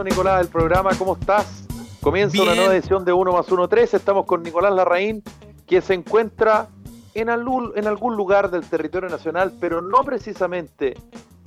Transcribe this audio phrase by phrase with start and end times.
[0.00, 0.90] Nicolás, el programa.
[0.96, 1.66] ¿Cómo estás?
[2.00, 3.94] Comienza una nueva edición de 1 más 1 3.
[3.94, 5.22] Estamos con Nicolás Larraín,
[5.66, 6.68] que se encuentra
[7.14, 10.94] en algún, en algún lugar del territorio nacional, pero no precisamente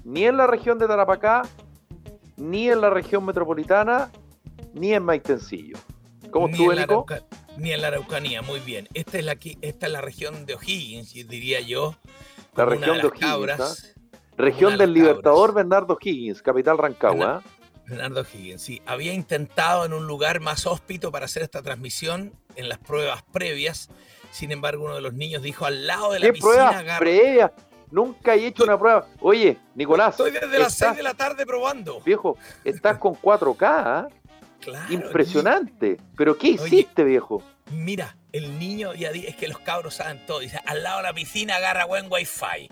[0.03, 1.41] ni en la región de Tarapacá,
[2.37, 4.11] ni en la región metropolitana,
[4.73, 5.77] ni en Maitencillo.
[6.29, 7.05] ¿Cómo estuvo, Nico?
[7.57, 8.87] ni en la Araucanía, muy bien.
[8.93, 11.95] Esta es la, esta es la región de O'Higgins, diría yo.
[12.55, 13.59] La región de, O'Higgins.
[13.59, 13.95] ¿ah?
[14.37, 17.41] Región del Libertador Bernardo Higgins, capital Rancagua.
[17.87, 18.81] Bernardo Higgins, sí.
[18.85, 23.89] Había intentado en un lugar más hóspito para hacer esta transmisión en las pruebas previas.
[24.31, 26.71] Sin embargo, uno de los niños dijo al lado de la ¿Qué piscina.
[26.71, 27.51] pruebas previas?
[27.91, 29.07] Nunca he hecho una prueba.
[29.21, 30.11] Oye, Nicolás.
[30.11, 32.01] Estoy desde las 6 de la tarde probando.
[32.01, 33.57] Viejo, estás con 4K.
[33.61, 34.07] ¿ah?
[34.59, 34.91] Claro.
[34.91, 35.97] Impresionante.
[36.17, 37.43] ¿Pero qué hiciste, viejo?
[37.71, 40.39] Mira, el niño ya es que los cabros saben todo.
[40.39, 42.69] Dice, al lado de la piscina agarra buen wifi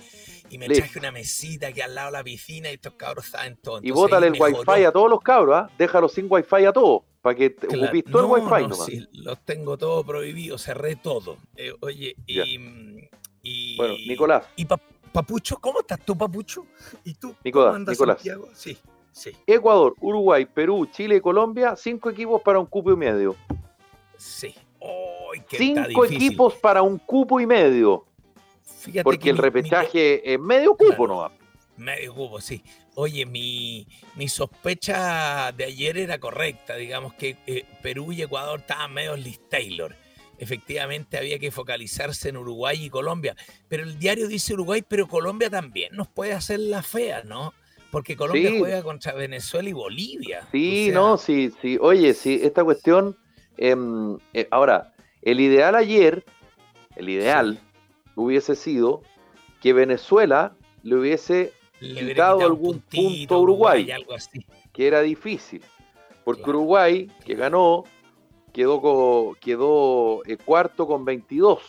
[0.54, 3.58] y me traje una mesita aquí al lado de la piscina y estos cabros saben
[3.58, 3.80] todo.
[3.82, 5.70] y bótale el wifi a todos los cabros, ¿ah?
[5.80, 7.92] Déjalo sin wifi a todos, para que te claro.
[8.12, 11.38] todo el wifi no, Sí, los tengo todo prohibido, cerré todo.
[11.56, 14.45] Eh, oye, y, Bueno, Nicolás.
[14.56, 14.66] Y
[15.12, 16.67] Papucho, ¿cómo estás tú, Papucho?
[17.04, 17.36] ¿Y tú?
[17.44, 18.17] Nicolás, Nicolás.
[18.17, 18.50] Santiago?
[18.54, 18.78] Sí,
[19.12, 19.32] sí.
[19.48, 23.36] Ecuador, Uruguay, Perú, Chile y Colombia, cinco equipos para un cupo y medio.
[24.17, 24.54] Sí.
[25.50, 28.06] cinco equipos para un cupo y medio.
[29.03, 31.32] Porque el repechaje es medio cupo, ¿no?
[31.77, 32.64] Medio cupo, sí.
[32.95, 38.93] Oye, mi, mi, sospecha de ayer era correcta, digamos que eh, Perú y Ecuador estaban
[38.93, 39.95] medio Liz Taylor.
[40.38, 43.36] Efectivamente había que focalizarse en Uruguay y Colombia,
[43.67, 47.54] pero el diario dice Uruguay, pero Colombia también nos puede hacer la fea, ¿no?
[47.92, 50.48] Porque Colombia juega contra Venezuela y Bolivia.
[50.52, 51.77] Sí, no, sí, sí.
[51.80, 53.15] Oye, sí, esta cuestión,
[53.55, 56.26] em, eh, ahora, el ideal ayer,
[56.95, 57.59] el ideal,
[58.16, 59.02] hubiese sido
[59.62, 63.90] que Venezuela le hubiese quitado, algún punto a Uruguay,
[64.72, 65.64] que era difícil,
[66.24, 67.84] porque Uruguay, que ganó,
[68.52, 71.60] quedó, quedó eh, cuarto con 22.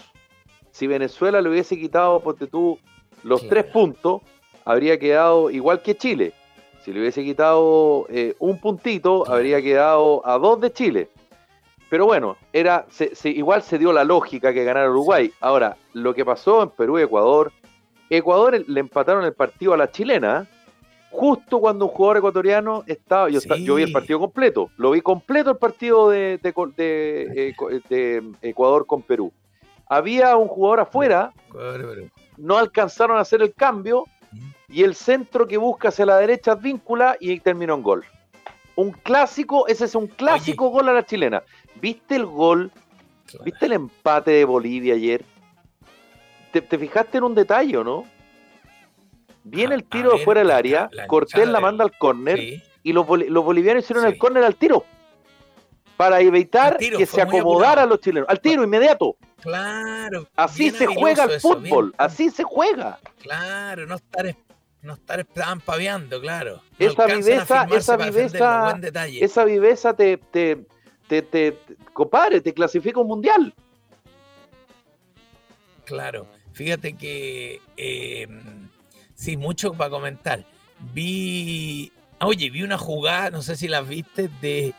[0.71, 2.79] Si Venezuela le hubiese quitado, ponte tú,
[3.23, 4.23] los tres puntos,
[4.65, 6.33] habría quedado igual que Chile.
[6.85, 11.09] Si le hubiese quitado eh, un puntito, habría quedado a dos de Chile.
[11.91, 12.87] Pero bueno, era
[13.25, 15.33] igual se dio la lógica que ganara Uruguay.
[15.41, 17.53] Ahora, lo que pasó en Perú y Ecuador,
[18.11, 20.47] Ecuador le empataron el partido a la chilena,
[21.11, 25.51] justo cuando un jugador ecuatoriano estaba, yo, yo vi el partido completo, lo vi completo
[25.51, 27.55] el partido de, de,
[27.91, 29.33] eh, Ecuador con Perú.
[29.87, 31.33] Había un jugador afuera,
[32.37, 34.07] no alcanzaron a hacer el cambio
[34.69, 38.05] y el centro que busca hacia la derecha víncula y terminó en gol.
[38.77, 41.45] Un clásico, ese es un clásico gol a la chilena.
[41.81, 42.71] ¿Viste el gol?
[43.45, 45.25] ¿Viste el empate de Bolivia ayer?
[46.53, 48.05] ¿Te, fijaste en un detalle, no?
[49.43, 54.07] Viene el tiro fuera del área, Cortés la manda al córner y los, bolivianos hicieron
[54.07, 54.85] el córner al tiro
[55.97, 58.29] para evitar que se acomodara los chilenos.
[58.29, 59.17] Al tiro, inmediato.
[59.41, 60.27] Claro.
[60.37, 62.99] Así se juega el fútbol, así se juega.
[63.21, 64.35] Claro, no estar
[64.85, 65.25] no estar
[65.65, 66.61] paviando, claro.
[66.79, 68.79] esa viveza, esa viveza,
[69.19, 70.67] esa viveza te, te,
[71.07, 71.59] te, te,
[71.93, 73.55] compadre, te clasifica un mundial.
[75.85, 78.27] Claro, fíjate que eh,
[79.15, 80.45] sí, mucho para comentar.
[80.93, 84.75] Vi, oye, vi una jugada, no sé si la viste, de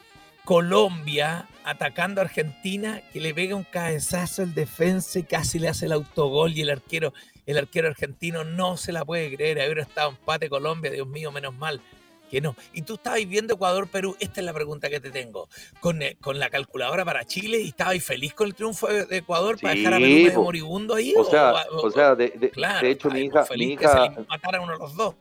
[0.46, 5.85] Colombia atacando a Argentina, que le pega un cabezazo el defensa y casi le hace
[5.88, 7.14] el autogol y el arquero,
[7.46, 11.55] el arquero argentino no se la puede creer, haber estado empate Colombia, Dios mío, menos
[11.55, 11.82] mal
[12.29, 12.55] que no.
[12.73, 15.47] Y tú estabas viendo Ecuador-Perú, esta es la pregunta que te tengo,
[15.79, 19.59] con, eh, con la calculadora para Chile y estabas feliz con el triunfo de Ecuador
[19.59, 21.13] para dejar a Perú medio moribundo ahí.
[21.17, 23.45] O, sea, o, sea de, de, hecho mi hija...
[23.55, 25.16] Mi hija a uno de los dos.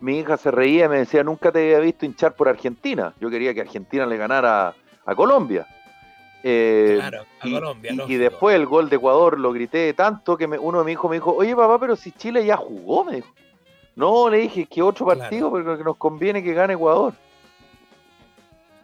[0.00, 3.14] Mi hija se reía y me decía, nunca te había visto hinchar por Argentina.
[3.20, 4.74] Yo quería que Argentina le ganara
[5.06, 5.66] a Colombia.
[6.42, 7.94] Eh, claro, a y, Colombia.
[8.06, 11.16] Y, después el gol de Ecuador lo grité tanto que uno de mis hijos me
[11.16, 13.28] dijo, oye papá, pero si Chile ya jugó, me dijo.
[13.96, 17.14] No, le dije que otro partido, porque nos conviene que gane Ecuador.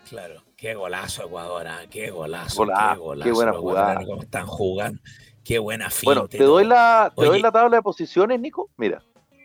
[0.09, 1.81] Claro, qué golazo Ecuador, ¿ah?
[1.91, 3.25] qué golazo, qué golazo.
[3.29, 4.05] qué buena jugada.
[4.05, 5.01] cómo están jugando,
[5.45, 6.05] qué buena finta.
[6.07, 8.71] Bueno, te doy, la, te doy la tabla de posiciones, Nico.
[8.77, 9.03] Mira,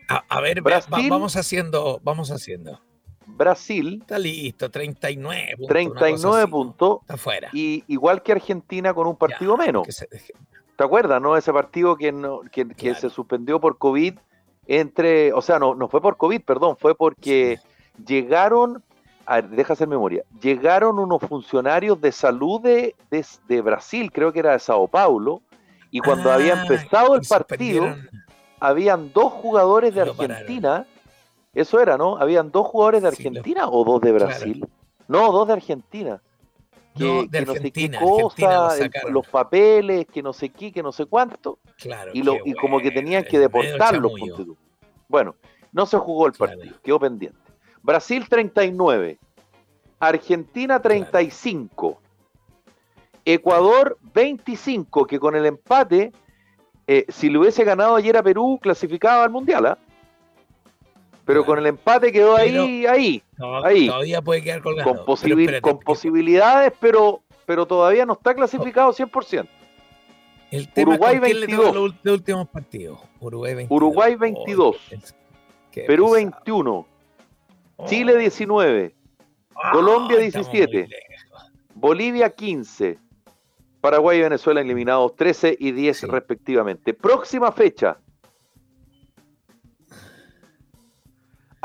[0.08, 1.08] A, a ver, va- Brasil.
[1.10, 2.80] vamos haciendo, vamos haciendo.
[3.28, 5.58] Brasil, Está listo, 39 puntos.
[5.58, 6.56] una cosa 39 así, ¿no?
[6.56, 7.50] puntos, Está fuera.
[7.52, 9.84] y igual que Argentina con un partido Ya, menos.
[9.86, 10.08] que se
[10.76, 11.36] ¿Te acuerdas, no?
[11.36, 13.00] Ese partido que, no, que, que Claro.
[13.00, 14.14] se suspendió por COVID
[14.66, 17.58] entre, o sea, no, no fue por COVID, perdón, fue porque
[18.04, 18.82] llegaron,
[19.26, 24.32] a ver, deja hacer memoria, llegaron unos funcionarios de salud de, de- de Brasil, creo
[24.32, 25.42] que era de Sao Paulo,
[25.90, 27.96] y cuando había Ah, empezado el partido,
[28.60, 30.00] habían dos jugadores de.
[30.02, 30.86] Argentina,
[31.54, 32.16] eso era, ¿no?
[32.18, 34.26] Habían dos jugadores de Sí, lo- Argentina o dos de Claro.
[34.26, 34.66] Brasil.
[35.08, 36.20] No, dos de Argentina.
[36.96, 38.76] Que, No, de que no sé qué lo cosa,
[39.10, 42.80] los papeles, que no sé qué, que no sé cuánto, Claro, y, lo, y como
[42.80, 44.12] que tenían que deportarlos.
[45.08, 45.36] Bueno,
[45.72, 46.52] no se jugó el Claro.
[46.52, 47.38] partido, quedó pendiente.
[47.82, 49.18] Brasil 39,
[50.00, 52.00] Argentina 35,
[53.24, 56.12] Ecuador 25, que con el empate,
[56.86, 59.78] eh, si le hubiese ganado ayer a Perú, clasificaba al Mundial, ¿ah?
[61.26, 61.46] Pero Claro.
[61.46, 63.88] con el empate quedó ahí, ahí, No, ahí.
[63.88, 64.88] Todavía puede quedar colgado.
[64.88, 69.48] con, pero posibil- espérate, con posibilidades, pero, pero todavía no está clasificado 100%.
[70.52, 71.74] El tema Uruguay es con quién le toca 22.
[71.90, 73.00] los, los últimos partidos.
[73.20, 73.76] Uruguay 22.
[73.76, 74.76] Uruguay Oh, 22.
[74.88, 74.98] qué-
[75.72, 76.14] qué Perú pesado.
[76.14, 76.86] 21,
[77.78, 77.86] Oh.
[77.86, 78.94] Chile 19,
[79.54, 80.78] Ah, Colombia estamos 17.
[80.82, 81.52] muy lejos.
[81.74, 82.98] Bolivia 15,
[83.80, 86.06] Paraguay y Venezuela eliminados 13 y 10 Sí.
[86.06, 86.94] respectivamente.
[86.94, 87.98] Próxima fecha.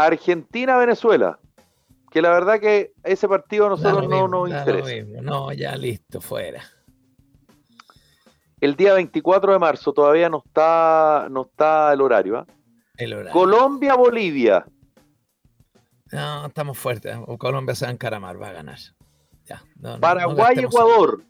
[0.05, 1.39] Argentina-Venezuela.
[2.09, 5.21] Que la verdad que ese partido a nosotros no nos interesa.
[5.21, 6.61] No, ya listo, fuera.
[8.59, 12.37] El día 24 de marzo todavía no está, no está el horario.
[12.37, 12.45] ¿ah?
[12.97, 13.31] El horario.
[13.31, 14.65] Colombia-Bolivia.
[16.11, 17.15] No, estamos fuertes.
[17.25, 18.77] O Colombia se va a encaramar, va a ganar.
[19.45, 21.23] Ya, no, Paraguay-Ecuador.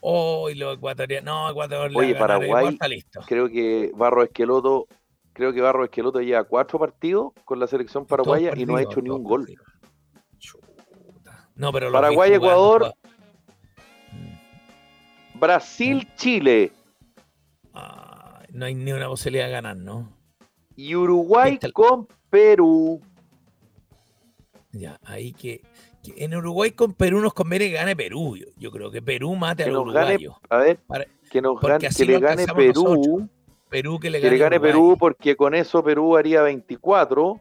[0.00, 1.24] Oh, y los ecuatorianos.
[1.24, 3.20] No, Ecuador le Oye, va a ganar, Paraguay- está listo.
[3.26, 4.88] Creo que Barro Esqueloto,
[5.32, 9.00] creo que Barro Esqueloto lleva cuatro partidos con la selección paraguaya y no ha hecho
[9.00, 9.46] ni un gol.
[11.54, 12.78] No, pero Paraguay, Ecuador.
[12.80, 12.96] jugando.
[14.12, 15.38] Mm.
[15.40, 16.72] Brasil-Chile
[17.74, 20.16] Ay, no hay ni una posibilidad de ganar, ¿no?
[20.74, 23.00] y Uruguay el- con Perú.
[24.72, 25.60] Ya, ahí que,
[26.02, 28.36] que en Uruguay con Perú nos conviene que gane Perú.
[28.38, 30.34] Yo, yo creo que Perú mate a los gane, uruguayos.
[30.48, 33.28] a ver, Para- que nos gane, que le gane Perú, nosotros.
[33.72, 34.60] Perú que le que gane, le gane.
[34.60, 37.40] Perú porque con eso Perú haría 24.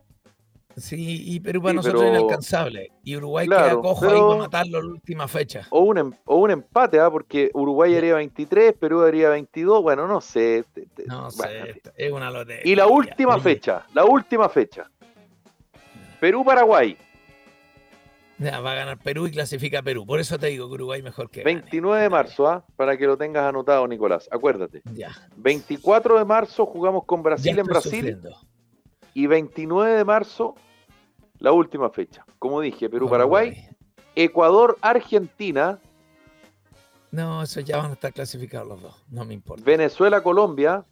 [0.77, 2.91] Sí, y Perú para Sí, nosotros pero- es inalcanzable.
[3.03, 5.67] Y Uruguay Claro, queda cojo ahí pero- para matarlo en la última fecha.
[5.69, 7.11] O un, em- o un empate, ¿ah?
[7.11, 9.81] porque Uruguay haría 23, Perú haría 22.
[9.83, 10.63] Bueno, no sé.
[10.73, 12.61] te- te- No bueno, sé, es una lotería.
[12.71, 14.89] Y la última fecha, la última fecha.
[16.21, 16.95] Perú-Paraguay,
[18.41, 20.05] ya, va a ganar Perú y clasifica a Perú.
[20.05, 21.53] Por eso te digo que Uruguay mejor que gane.
[21.53, 22.65] 29 de marzo, ¿ah?
[22.75, 24.27] para que lo tengas anotado, Nicolás.
[24.31, 24.81] Acuérdate.
[24.93, 25.11] Ya.
[25.37, 28.37] 24 de marzo jugamos con Brasil en Brasil sufriendo.
[29.13, 30.55] y 29 de marzo
[31.39, 32.25] la última fecha.
[32.39, 33.67] Como dije, Perú-Paraguay.
[34.15, 35.79] Ecuador-Argentina,
[37.11, 39.03] No, eso ya van a estar clasificados los dos.
[39.09, 39.63] No me importa.
[39.65, 40.85] Venezuela-Colombia,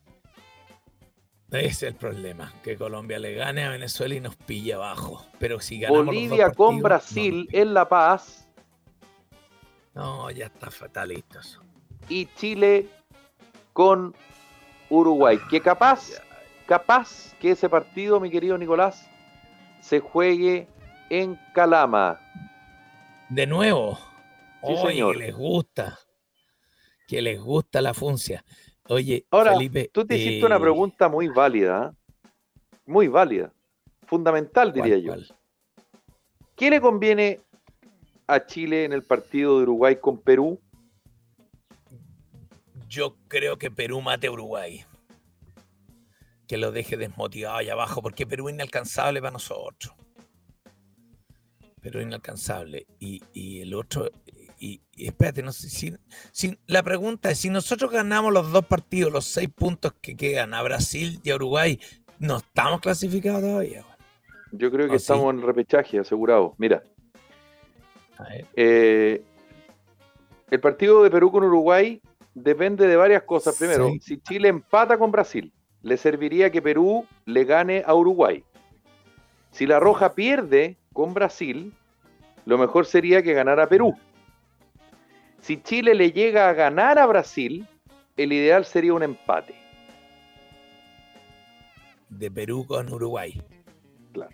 [1.52, 2.54] Ese es el problema.
[2.64, 5.26] Que Colombia le gane a Venezuela y nos pille abajo.
[5.40, 8.48] Pero si ganamos los dos Bolivia con partidos, Brasil en La Paz
[9.96, 11.62] No, ya está fatalito eso.
[12.08, 12.88] y Chile
[13.74, 14.14] con
[14.90, 15.40] Uruguay.
[15.50, 16.10] Que capaz,
[16.68, 19.10] capaz que ese partido, mi querido Nicolás,
[19.82, 20.68] se juegue
[21.10, 22.20] en Calama.
[23.30, 23.98] De nuevo.
[24.68, 25.14] Sí, señor.
[25.18, 25.98] que les gusta.
[27.08, 28.44] Que les gusta la funcia.
[28.90, 29.90] Oye, Ahora, Felipe.
[29.94, 31.94] tú te hiciste eh, una pregunta muy válida,
[32.88, 33.54] muy válida,
[34.08, 35.14] fundamental ¿cuál, diría yo.
[35.14, 35.28] cuál?
[36.56, 37.40] ¿Qué le conviene
[38.26, 40.60] a Chile en el partido de Uruguay con Perú?
[42.88, 44.84] Yo creo que Perú mate a Uruguay.
[46.48, 49.94] Que lo deje desmotivado allá abajo, porque Perú es inalcanzable para nosotros.
[51.80, 52.88] Perú es inalcanzable.
[53.00, 54.10] Y, y el otro,
[54.60, 55.94] y, y espérate, no sé si,
[56.32, 60.54] si- la pregunta es, si nosotros ganamos los dos partidos, los seis puntos que quedan
[60.54, 61.80] a Brasil y a Uruguay,
[62.20, 63.86] ¿no estamos clasificados todavía?
[64.52, 65.04] Yo creo que ¿Ah, sí?
[65.04, 66.56] estamos en repechaje asegurado.
[66.58, 66.84] Mira,
[68.18, 69.24] A ver, eh,
[70.52, 72.02] el partido de Perú con Uruguay
[72.34, 73.56] depende de varias cosas.
[73.58, 74.00] Primero, Sí.
[74.02, 78.44] si Chile empata con Brasil, le serviría que Perú le gane a Uruguay.
[79.52, 81.74] Si la Roja pierde con Brasil,
[82.46, 83.96] lo mejor sería que ganara Perú.
[85.42, 87.66] Si Chile le llega a ganar a Brasil,
[88.18, 89.56] el ideal sería un empate.
[92.10, 93.42] de Perú con Uruguay.
[94.12, 94.32] Claro.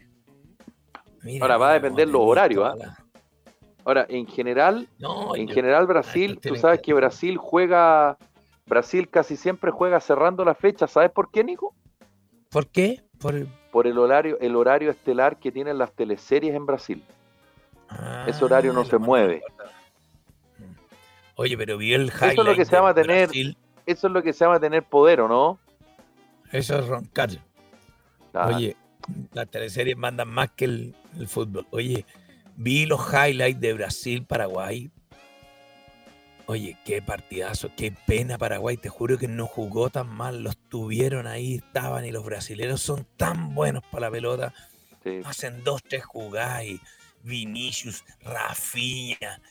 [1.24, 2.76] Mira, Ahora va a depender los horarios, ¿ah?
[2.78, 2.98] la-
[3.84, 4.88] Ahora, en general,
[5.36, 6.94] en general Brasil, tú sabes que...
[6.94, 8.18] Brasil juega,
[8.66, 10.88] Brasil casi siempre juega cerrando la fecha.
[10.88, 11.76] ¿Sabes por qué, Nico?
[12.50, 13.04] ¿Por qué?
[13.20, 17.04] Por el, por el horario, el horario estelar que tienen las teleseries en Brasil.
[18.26, 19.44] Ese horario no ah, se mueve.
[21.36, 23.30] Oye, pero vi el highlight Eso es lo que se llama tener,
[23.86, 25.60] eso es lo que se llama tener poder, ¿o no?
[26.52, 27.30] Eso es roncar.
[28.34, 28.76] Oye,
[29.34, 30.96] las teleseries mandan más que el,
[31.28, 31.68] fútbol.
[31.72, 32.06] Oye,
[32.56, 34.90] vi los highlights de Brasil-Paraguay.
[36.48, 38.78] Oye, qué partidazo, qué pena Paraguay.
[38.78, 40.44] Te juro que no jugó tan mal.
[40.44, 44.54] Los tuvieron ahí, estaban y los brasileños son tan buenos para la pelota.
[45.24, 46.82] Hacen dos, tres jugadas y
[47.24, 49.42] Vinicius, Rafinha.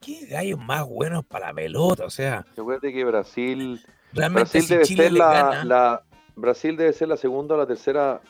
[0.00, 2.04] ¿Qué gallos más buenos para la pelota?
[2.04, 2.44] O sea.
[2.56, 3.80] Recuerde que Brasil.
[4.12, 6.02] Brasil debe ser la,
[6.34, 8.20] Brasil debe ser la segunda o la tercera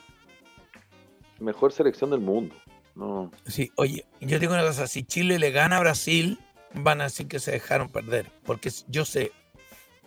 [1.39, 2.55] mejor selección del mundo.
[2.95, 3.31] No.
[3.45, 6.39] Sí, oye, yo digo una cosa, si Chile le gana a Brasil,
[6.73, 8.31] van a decir que se dejaron perder.
[8.43, 9.31] Porque yo sé,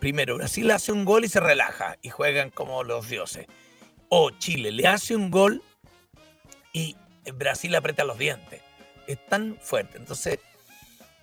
[0.01, 3.47] primero, Brasil hace un gol y se relaja y juegan como los dioses.
[4.09, 5.63] O Chile le hace un gol
[6.73, 6.97] y
[7.35, 8.61] Brasil aprieta los dientes.
[9.07, 9.99] Es tan fuerte.
[9.99, 10.41] Entonces,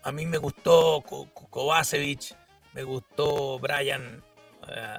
[0.08, 1.04] a mí me gustó
[1.50, 2.34] Kovacevic,
[2.74, 4.24] me gustó Brian.
[4.70, 4.98] Eh,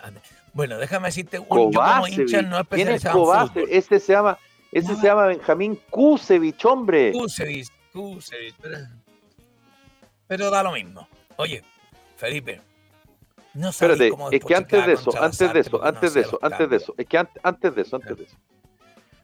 [0.53, 3.69] bueno, déjame decirte, un, yo como hincha no especializado en fútbol.
[3.71, 4.39] Este se llama,
[4.71, 7.13] ese se llama Benjamín Kusevich, hombre.
[7.13, 8.55] Kusevich, Kusevich.
[10.27, 11.09] Pero, da lo mismo.
[11.37, 11.65] Oye,
[12.17, 12.61] Felipe,
[13.55, 16.77] no Espérate, es que antes de eso, antes de eso, antes de eso, antes de
[16.77, 18.37] eso, es que antes de eso, antes de eso.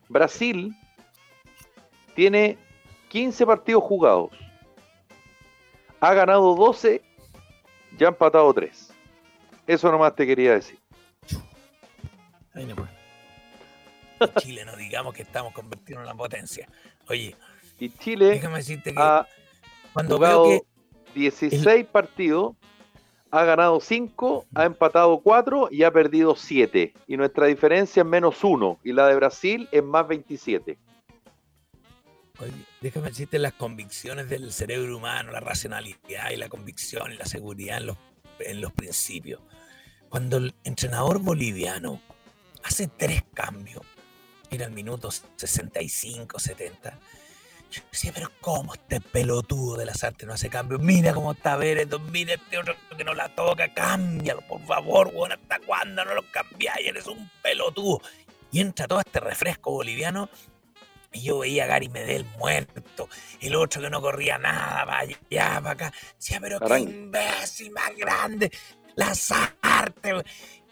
[0.08, 0.74] Brasil
[2.14, 2.56] tiene
[3.10, 4.30] 15 partidos jugados
[6.04, 7.02] ha ganado 12,
[7.96, 8.92] ya ha empatado 3.
[9.66, 10.78] Eso nomás te quería decir.
[12.52, 12.86] Ahí no
[14.38, 16.68] Chile, no digamos que estamos convirtiendo en la potencia.
[17.08, 17.34] Oye,
[17.78, 19.26] y Chile déjame decirte que ha
[19.94, 20.60] cuando jugado veo
[21.14, 22.54] que 16 partidos,
[23.30, 26.92] ha ganado 5, ha empatado 4 y ha perdido 7.
[27.06, 30.78] Y nuestra diferencia es menos 1 y la de Brasil es más 27
[32.84, 37.78] déjame decirte las convicciones del cerebro humano, la racionalidad y la convicción y la seguridad
[37.78, 37.96] en los,
[38.40, 39.40] en los principios.
[40.10, 42.02] Cuando el entrenador boliviano
[42.62, 43.80] hace tres cambios,
[44.50, 46.98] era el minuto 65, 70,
[47.70, 50.78] yo decía, pero ¿cómo este pelotudo de las artes no hace cambio?
[50.78, 55.36] Mira cómo está Bereton, mira este otro que no la toca, cámbialo, por favor, bueno,
[55.36, 56.86] ¿hasta cuándo no lo cambiáis?
[56.86, 58.02] Eres un pelotudo.
[58.52, 60.28] Y entra todo este refresco boliviano
[61.14, 63.08] y yo veía a Gary Medel muerto,
[63.40, 65.92] el otro que no corría nada, para allá, para acá.
[66.16, 68.50] Decía, pero qué imbécil más grande,
[68.96, 70.24] Lazarte.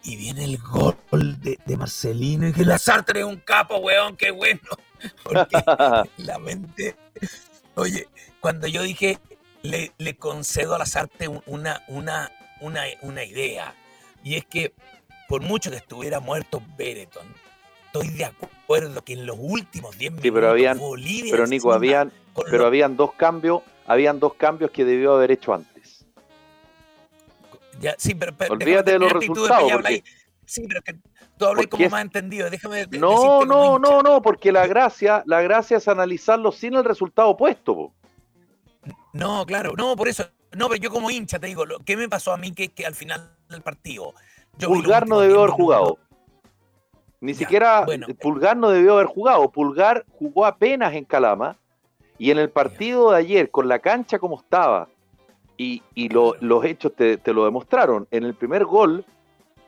[0.05, 4.61] Y viene el gol de, Marcelino y que Lazarte es un capo, weón, qué bueno.
[5.23, 5.63] Porque
[6.17, 6.97] la mente.
[7.77, 8.09] Oye,
[8.41, 9.21] cuando yo dije,
[9.63, 13.77] le, le concedo a Lazarte una, una, una, una idea,
[14.25, 14.75] y es que
[15.29, 17.27] por mucho que estuviera muerto Bereton,
[17.93, 20.79] estoy de acuerdo que en los últimos 10 minutos sí, pero habían,
[21.31, 22.13] pero Nico, habían,
[22.51, 26.07] pero habían dos cambios, habían dos cambios que debió haber hecho antes.
[27.81, 29.71] Ya, sí, pero, Olvídate de los resultados.
[30.47, 30.97] sí, pero que
[31.37, 32.49] tú hablas como más entendido.
[32.49, 37.31] Déjame no, no, no, no, porque la gracia, la gracia es analizarlo sin el resultado
[37.31, 37.93] opuesto.
[39.13, 40.25] No, claro, no, por eso.
[40.53, 42.95] No, pero yo como hincha te digo, ¿qué me pasó a mí que, que al
[42.95, 44.15] final del partido?
[44.59, 45.99] Yo Pulgar no debió haber jugado.
[47.23, 47.87] Ni siquiera
[48.21, 49.49] Pulgar no debió haber jugado.
[49.49, 51.57] Pulgar jugó apenas en Calama.
[52.19, 54.89] Y en el partido de ayer, con la cancha como estaba,
[55.57, 58.09] y, los hechos te, lo demostraron.
[58.11, 59.05] En el primer gol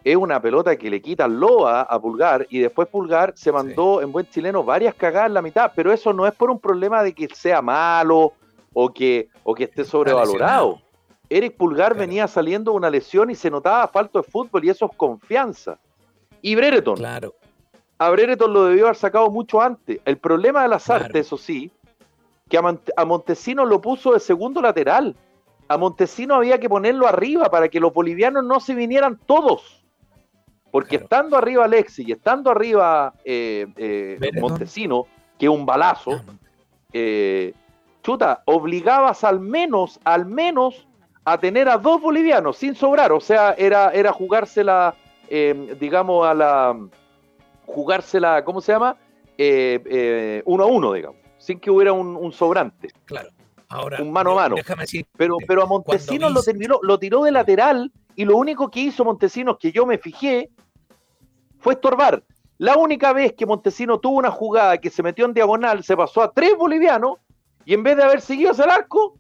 [0.03, 4.11] es una pelota que le quita loa a Pulgar y después Pulgar se mandó en
[4.11, 7.15] buen chileno varias cagadas en la mitad, pero eso no es por un problema de
[7.15, 8.33] que sea malo
[8.73, 10.81] o que, o que esté sobrevalorado.
[11.31, 14.97] Eric Pulgar venía saliendo una lesión y se notaba falta de fútbol y eso es
[14.97, 15.79] confianza.
[16.43, 16.97] Y Brereton.
[16.97, 17.35] Claro
[17.99, 20.01] a Brereton lo debió haber sacado mucho antes.
[20.05, 21.71] El problema de las artes, eso sí,
[22.49, 25.15] que a, Montesino lo puso de segundo lateral.
[25.69, 29.83] A Montesino había que ponerlo arriba para que los bolivianos no se vinieran todos.
[30.71, 35.07] Porque estando arriba Alexi y estando arriba eh, eh, Montesino,
[35.39, 36.33] que es un balazo, ah,
[36.93, 37.55] eh,
[38.03, 40.87] chuta, obligabas al menos, al menos
[41.25, 43.13] a tener a dos bolivianos sin sobrar.
[43.13, 44.95] O sea, era, era jugársela,
[45.31, 46.77] digamos, a la
[47.66, 48.97] jugársela, ¿cómo se llama?
[49.37, 52.88] Eh, eh, uno a uno, digamos, sin que hubiera un, sobrante.
[53.04, 53.30] Claro.
[53.68, 54.56] Ahora, un mano a mano.
[55.16, 59.56] pero, pero a Montesinos lo, lo tiró de lateral y lo único que hizo Montesinos,
[59.59, 60.50] que yo me fijé,
[61.59, 62.23] fue estorbar.
[62.59, 66.23] La única vez que Montesino tuvo una jugada que se metió en diagonal, se pasó
[66.23, 67.18] a tres bolivianos
[67.64, 69.18] y en vez de haber seguido hacia el arco,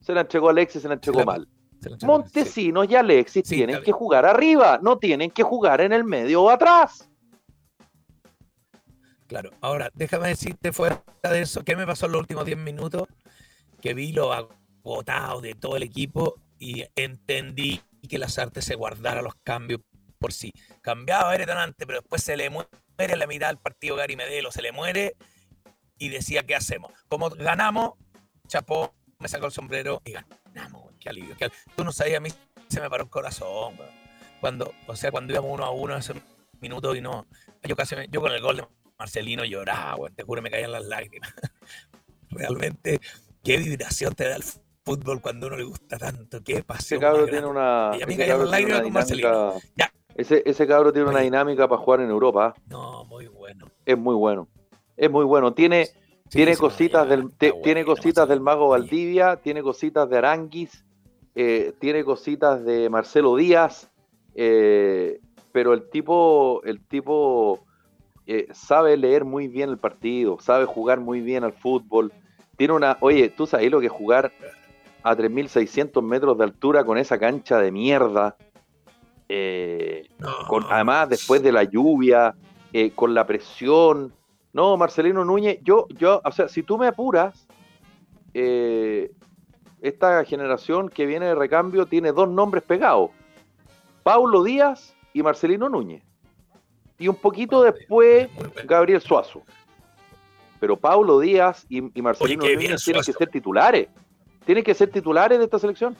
[0.00, 1.48] Se la entregó a Alexis, se la entregó mal.
[2.04, 6.50] Montesinos y Alexis tienen que jugar arriba, no tienen que jugar en el medio o
[6.50, 7.07] atrás.
[9.28, 13.06] Claro, ahora déjame decirte fuera de eso, ¿qué me pasó en los últimos 10 minutos?
[13.82, 19.20] Que vi lo agotado de todo el equipo y entendí que las artes se guardara
[19.20, 19.82] los cambios
[20.18, 20.50] por sí.
[20.80, 24.72] Cambiaba antes, pero después se le muere la mitad del partido Gary Medelo, se le
[24.72, 25.14] muere
[25.98, 26.92] y decía, ¿qué hacemos?
[27.08, 27.92] Como ganamos,
[28.46, 30.12] chapó, me sacó el sombrero y
[30.54, 31.36] ganamos, qué alivio.
[31.76, 32.30] Tú no sabías, a mí
[32.68, 33.76] se me paró el corazón,
[34.40, 36.14] Cuando, o sea, cuando íbamos uno a uno ese
[36.60, 37.26] minuto y no,
[37.62, 38.66] yo casi, yo con el gol
[38.98, 41.32] Marcelino lloraba, te juro, me caían las lágrimas.
[42.30, 43.00] Realmente,
[43.44, 44.42] qué vibración te da el
[44.84, 46.98] fútbol cuando uno le gusta tanto, qué pasión.
[46.98, 47.92] Ese cabro tiene una.
[47.98, 49.54] Y a mí las lágrimas con Marcelino.
[49.76, 49.92] Ya.
[50.14, 52.54] Ese, ese cabro tiene una dinámica para jugar en Europa.
[52.66, 53.66] No, muy bueno.
[53.86, 54.48] Es muy bueno.
[54.96, 55.54] Es muy bueno.
[55.54, 55.88] Tiene,
[56.28, 60.84] tiene cositas del, tiene cositas del mago Valdivia, tiene cositas de Aranguis,
[61.36, 63.92] eh, tiene cositas de Marcelo Díaz,
[64.34, 65.20] eh,
[65.52, 67.64] pero el tipo, el tipo
[68.28, 72.12] eh, sabe leer muy bien el partido, sabe jugar muy bien al fútbol.
[72.56, 74.32] Tiene una, oye, tú sabes lo que es jugar
[75.02, 78.36] a 3.600 metros de altura con esa cancha de mierda.
[80.46, 82.36] con, además, después de la lluvia,
[82.94, 84.12] con la presión,
[84.52, 87.46] no, Marcelino Núñez, yo, yo, o sea, si tú me apuras,
[88.34, 89.12] eh,
[89.80, 93.10] esta generación que viene de recambio tiene dos nombres pegados:
[94.02, 96.02] Paulo Díaz y Marcelino Núñez.
[96.98, 98.28] Y un poquito después,
[98.64, 99.42] Gabriel Suazo.
[100.58, 103.88] Pero Paulo Díaz y, Marcelino Núñez tienen que ser titulares.
[104.44, 105.96] Tienen que ser titulares de esta selección.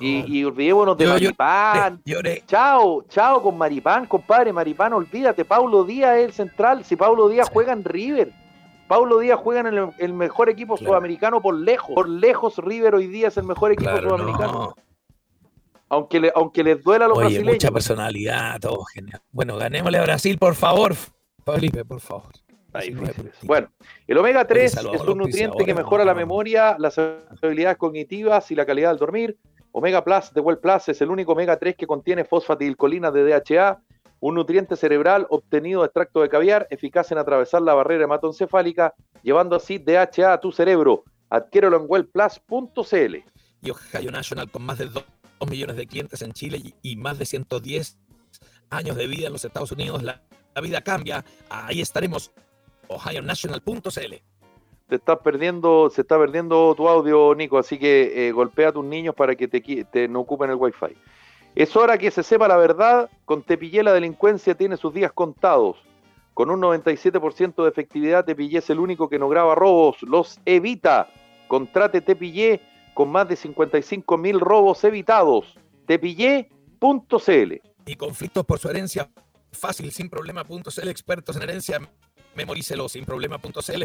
[0.00, 2.00] Y, y, olvidémonos de Maripán.
[2.46, 4.52] Chao, chao con Maripán, compadre.
[4.52, 5.44] Maripán, olvídate.
[5.44, 6.84] Paulo Díaz es el central.
[6.84, 8.32] Si Paulo Díaz juega en River.
[8.86, 11.94] Paulo Díaz juega en el, mejor equipo sudamericano por lejos.
[11.94, 14.74] Por lejos, River hoy día es el mejor equipo sudamericano.
[15.90, 19.22] Aunque, le, aunque les duela a los Oye, mucha personalidad, todo genial.
[19.30, 20.94] Bueno, ganémosle a Brasil, por favor.
[21.44, 22.32] Felipe, por favor.
[23.42, 23.70] Bueno,
[24.06, 28.66] el omega 3 es un nutriente que mejora la memoria, las habilidades cognitivas y la
[28.66, 29.38] calidad del dormir.
[29.72, 33.80] Omega Plus de Well Plus es el único omega 3 que contiene fosfatilcolina de DHA,
[34.20, 39.56] un nutriente cerebral obtenido de extracto de caviar, eficaz en atravesar la barrera hematoencefálica, llevando
[39.56, 41.04] así DHA a tu cerebro.
[41.30, 43.16] Adquiérelo en wellplus.cl.
[43.60, 45.04] Y Ohio National, con más de 2
[45.46, 47.98] millones de clientes en Chile y más de 110
[48.70, 50.22] años de vida en los Estados Unidos, la,
[50.54, 51.24] la vida cambia.
[51.48, 52.32] Ahí estaremos.
[52.88, 54.14] OhioNational.cl
[54.88, 58.84] te estás perdiendo, se está perdiendo tu audio, Nico, así que eh, golpea a tus
[58.84, 60.96] niños para que te, no ocupen el wifi.
[61.54, 65.76] Es hora que se sepa la verdad, con Tepillé la delincuencia tiene sus días contados.
[66.32, 71.08] Con un 97% de efectividad, Tepillé es el único que no graba robos, los evita.
[71.48, 72.60] Contrate Tepillé
[72.98, 75.56] con más de 55 mil robos evitados.
[75.86, 77.52] Tepillé.cl
[77.86, 79.08] Y conflictos por su herencia,
[79.52, 81.78] fácil, sin problema.cl, expertos en herencia,
[82.34, 83.84] memorícelo sin problema.cl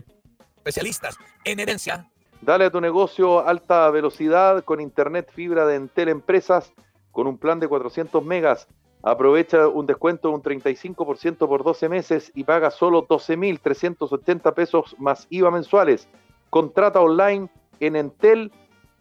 [0.58, 2.10] especialistas en herencia.
[2.41, 6.73] Dale a tu negocio alta velocidad con internet fibra de Entel Empresas
[7.12, 8.67] con un plan de 400 megas.
[9.04, 15.28] Aprovecha un descuento de un 35% por 12 meses y paga solo 12.380 pesos más
[15.30, 16.08] IVA mensuales.
[16.49, 17.47] Contrata online
[17.80, 17.95] en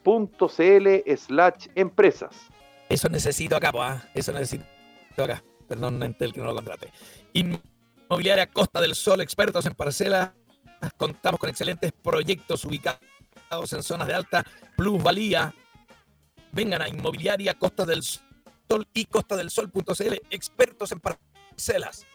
[0.05, 2.37] entel.cl slash empresas.
[2.89, 4.09] Eso necesito acá, ¿ah?
[4.15, 4.65] eso necesito
[5.17, 5.43] acá.
[5.69, 6.89] Perdón, Entel que no lo contrate.
[7.33, 10.33] Inmobiliaria Costa del Sol, expertos en parcelas
[10.97, 14.45] Contamos con excelentes proyectos ubicados en zonas de alta
[14.77, 15.55] plusvalía.
[16.51, 22.07] Vengan a Inmobiliaria Costa del Sol y Costa del Sol.cl, expertos en parcelas.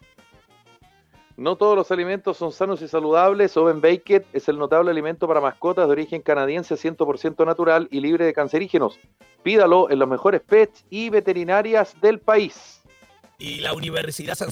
[1.38, 3.56] No todos los alimentos son sanos y saludables.
[3.56, 8.24] Oven Baked es el notable alimento para mascotas de origen canadiense 100% natural y libre
[8.24, 8.98] de cancerígenos.
[9.44, 12.82] Pídalo en los mejores pets y veterinarias del país.
[13.38, 14.48] Y la Universidad San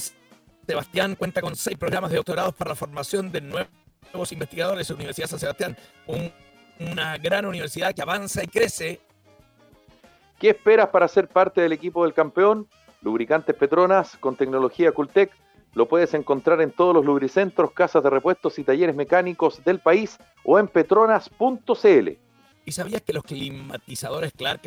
[0.64, 5.40] Sebastián cuenta con seis programas de doctorados para la formación de nuevos investigadores Universidad San
[5.40, 5.76] Sebastián,
[6.78, 9.00] una gran universidad que avanza y crece.
[10.38, 12.68] ¿Qué esperas para ser parte del equipo del campeón?
[13.02, 15.32] Lubricantes Petronas con tecnología Cultec.
[15.76, 20.16] Lo puedes encontrar en todos los lubricentros, casas de repuestos y talleres mecánicos del país
[20.42, 22.08] o en petronas.cl.
[22.64, 24.62] ¿Y sabías que los climatizadores Clark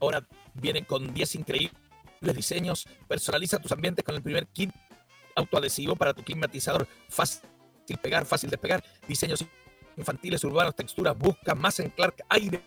[0.00, 1.72] ahora vienen con 10 increíbles
[2.34, 2.88] diseños?
[3.06, 4.74] Personaliza tus ambientes con el primer kit
[5.36, 6.88] autoadhesivo para tu climatizador.
[7.08, 7.40] Fácil
[8.02, 9.44] pegar, fácil despegar, diseños
[9.96, 12.58] infantiles, urbanos, texturas, busca más en clarkaire.cl.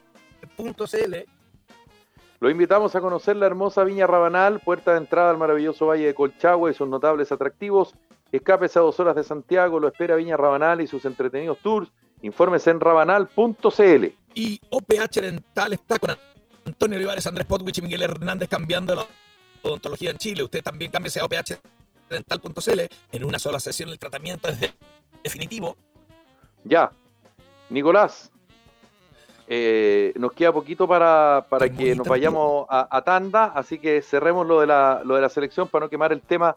[2.42, 6.16] Lo invitamos a conocer la hermosa Viña Rabanal, puerta de entrada al maravilloso Valle de
[6.16, 7.94] Colchagua y sus notables atractivos.
[8.32, 11.92] Escapes a dos horas de Santiago, lo espera Viña Rabanal y sus entretenidos tours.
[12.24, 14.06] Infórmese en rabanal.cl.
[14.34, 16.18] Y OPH Dental está con
[16.66, 19.06] Antonio Olivares, Andrés Potwich y Miguel Hernández cambiando la
[19.62, 20.42] odontología en Chile.
[20.42, 22.80] Usted también cámbiese a ophdental.cl.
[23.12, 24.74] En una sola sesión el tratamiento es
[25.24, 25.78] definitivo.
[26.64, 26.92] Ya.
[27.70, 28.32] Nicolás,
[29.54, 34.62] eh, nos queda poquito para, para que nos vayamos a, tanda, así que cerremos lo
[34.62, 36.56] de la, lo de la selección para no quemar el tema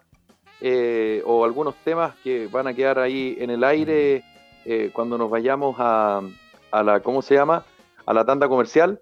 [0.61, 4.23] eh, o algunos temas que van a quedar ahí en el aire
[4.65, 6.21] eh, cuando nos vayamos a,
[6.71, 7.65] a, la, ¿cómo se llama?
[8.07, 9.01] A la tanda comercial.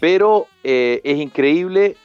[0.00, 1.98] Pero es increíble.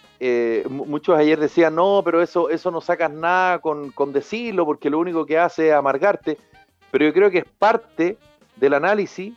[0.67, 4.99] muchos ayer decían, no, pero eso, eso no sacas nada con, con decirlo porque lo
[4.99, 6.37] único que hace es amargarte.
[6.91, 8.17] Pero yo creo que es parte
[8.57, 9.33] del análisis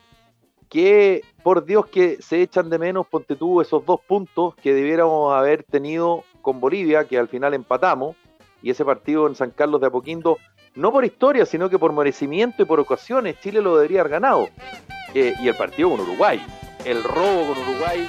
[0.73, 5.65] que por Dios que se echan de menos, ponte esos dos puntos que debiéramos haber
[5.65, 8.17] tenido con Bolivia, que al final empatamos,
[8.63, 10.39] y ese partido en San Carlos de Apoquindo,
[10.75, 14.49] no por historia, sino que por merecimiento y por ocasiones, Chile lo debería haber ganado.
[15.13, 16.43] Eh, y el partido con Uruguay,
[16.87, 18.09] el robo con Uruguay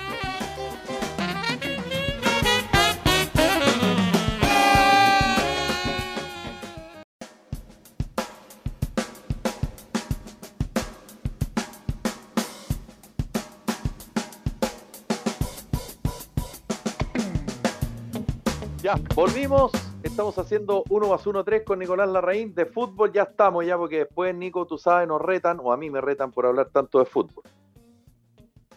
[19.15, 19.71] volvimos.
[20.01, 22.53] Estamos haciendo 1 más 1, 3 con Nicolás Larraín.
[22.53, 25.89] De fútbol ya estamos, ya, porque después, Nico, tú sabes, nos retan, o a mí
[25.89, 27.43] me retan por hablar tanto de fútbol.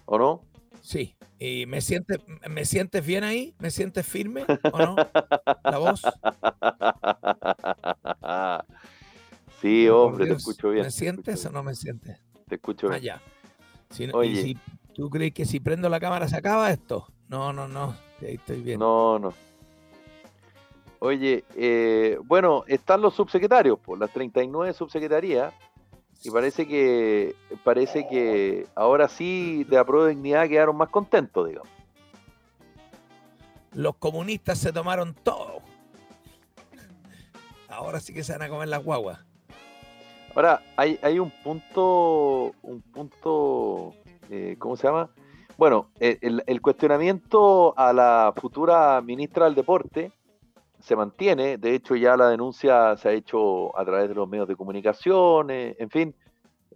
[0.04, 0.42] ¿O no?
[0.80, 1.16] Sí.
[1.38, 2.18] ¿Y me sientes,
[2.48, 3.54] me sientes bien ahí?
[3.58, 4.96] ¿Me sientes firme o no?
[5.64, 6.02] ¿La voz?
[9.62, 10.84] Sí, hombre, te escucho bien.
[10.84, 12.20] ¿Me sientes o no me sientes?
[12.46, 13.00] Te escucho bien.
[13.00, 13.22] Ah, ya.
[14.12, 14.54] Oye.
[14.94, 17.06] ¿Tú crees que si prendo la cámara se acaba esto?
[17.28, 17.96] No, no, no.
[18.20, 18.78] Ahí estoy bien.
[18.78, 19.32] No, no.
[21.06, 25.54] Oye, eh, bueno, están los subsecretarios, por las 39 subsecretarías,
[26.24, 31.68] y parece que parece que ahora sí de apruebo de dignidad quedaron más contentos, digamos.
[33.72, 35.60] Los comunistas se tomaron todo.
[37.68, 39.20] Ahora sí que se van a comer las guaguas.
[40.34, 43.94] Ahora, hay, hay un punto, un punto,
[44.28, 45.10] eh, ¿cómo se llama?
[45.56, 50.10] Bueno, el, el, cuestionamiento a la futura ministra del Deporte,
[50.80, 54.48] se mantiene, de hecho ya la denuncia se ha hecho a través de los medios
[54.48, 56.14] de comunicación, en fin,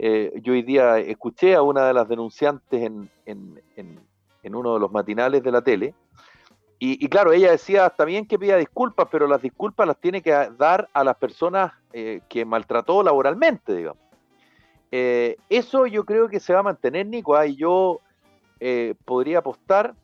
[0.03, 4.91] eh, yo hoy día escuché a una de las denunciantes en, en, uno de los
[4.91, 5.95] matinales de la tele,
[6.83, 10.31] y, claro, ella decía, está bien que pida disculpas, pero las disculpas las tiene que
[10.57, 14.03] dar a las personas eh, que maltrató laboralmente, digamos.
[14.91, 18.01] Eh, eso yo creo que se va a mantener, Nico, y yo
[19.05, 19.95] podría apostar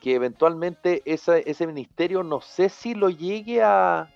[0.00, 4.12] que eventualmente ese ministerio no sé si lo llegue a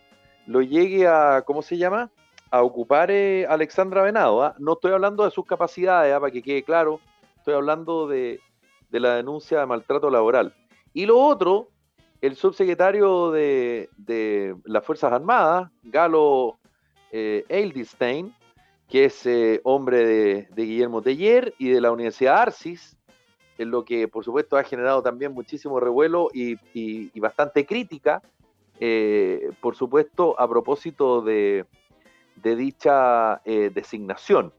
[0.47, 2.11] lo llegue a ¿cómo se llama?
[2.55, 4.45] a ocupar eh, Alexandra Venado.
[4.45, 4.55] ¿ah?
[4.61, 6.21] No estoy hablando de sus capacidades, ¿ah?
[6.21, 7.01] para que quede claro,
[7.37, 8.41] estoy hablando de,
[8.91, 10.55] la denuncia de maltrato laboral.
[10.93, 11.71] Y lo otro,
[12.21, 13.89] el subsecretario de,
[14.65, 16.61] las Fuerzas Armadas, Galo
[17.11, 18.33] eh, Eildistein,
[18.89, 22.94] que es eh, hombre de, de, Guillermo Teller y de la Universidad Arcis,
[23.59, 26.57] en lo que por supuesto ha generado también muchísimo revuelo y,
[27.19, 28.23] bastante crítica,
[28.81, 31.65] eh, por supuesto, a propósito de,
[32.43, 34.53] dicha eh, designación.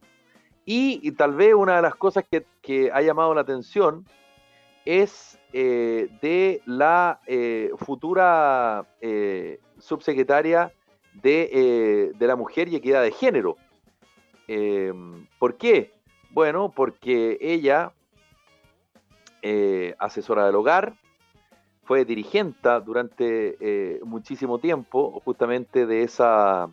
[0.65, 4.05] Y, tal vez una de las cosas que, ha llamado la atención
[4.85, 7.19] es eh, de la
[7.77, 8.85] futura
[9.79, 10.71] subsecretaria
[11.13, 13.57] de, de, la Mujer y Equidad de Género.
[15.39, 15.91] ¿Por qué?
[16.31, 17.93] Bueno, porque ella
[19.47, 20.95] eh, asesora del hogar,
[21.83, 26.67] fue dirigente durante eh, muchísimo tiempo justamente de esa,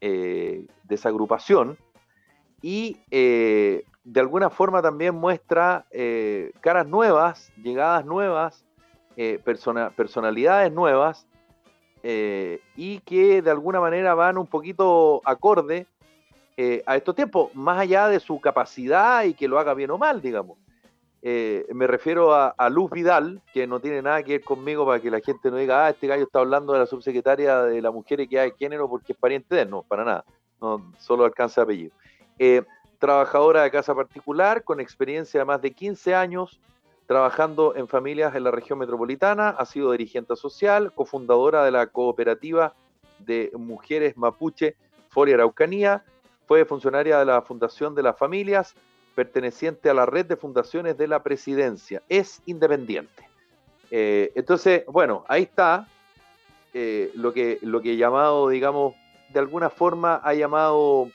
[0.00, 1.76] eh, de esa agrupación
[2.62, 3.84] y de
[4.16, 5.84] alguna forma también muestra
[6.62, 8.64] caras nuevas, llegadas nuevas,
[9.94, 11.26] personalidades nuevas
[12.02, 15.86] y que de alguna manera van un poquito acorde
[16.86, 20.22] a estos tiempos, más allá de su capacidad y que lo haga bien o mal,
[20.22, 20.63] digamos.
[21.26, 25.10] Eh, me refiero a, Luz Vidal, que no tiene nada que ver conmigo para que
[25.10, 28.20] la gente no diga, ah, este gallo está hablando de la subsecretaria de la mujer
[28.20, 29.70] y que hay género porque es pariente de él.
[29.70, 30.24] No, para nada.
[30.60, 31.92] No, solo alcanza apellido.
[32.38, 32.62] Eh,
[32.98, 36.60] trabajadora de casa particular, con experiencia de más de 15 años,
[37.06, 42.74] trabajando en familias en la región metropolitana, ha sido dirigente social, cofundadora de la cooperativa
[43.18, 44.76] de mujeres mapuche
[45.08, 46.04] Foria Araucanía,
[46.46, 48.74] fue funcionaria de la Fundación de las Familias,
[49.14, 52.02] perteneciente a la red de fundaciones de la presidencia.
[52.08, 53.28] Es independiente.
[53.90, 55.86] Eh, entonces, bueno, ahí está
[56.72, 58.94] eh, lo, que, lo que he llamado, digamos,
[59.32, 61.08] de alguna forma ha llamado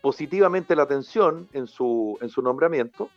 [0.00, 3.10] positivamente la atención en su, en su nombramiento.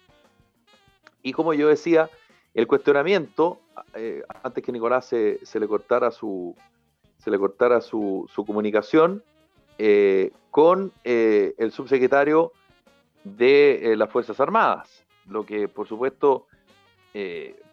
[1.24, 2.10] Y como yo decía,
[2.54, 3.60] el cuestionamiento,
[3.94, 6.56] eh, antes que Nicolás se, le cortara su,
[7.18, 9.24] se le cortara su, su comunicación,
[10.50, 12.52] con el subsecretario
[13.36, 16.48] de las Fuerzas Armadas, lo que por supuesto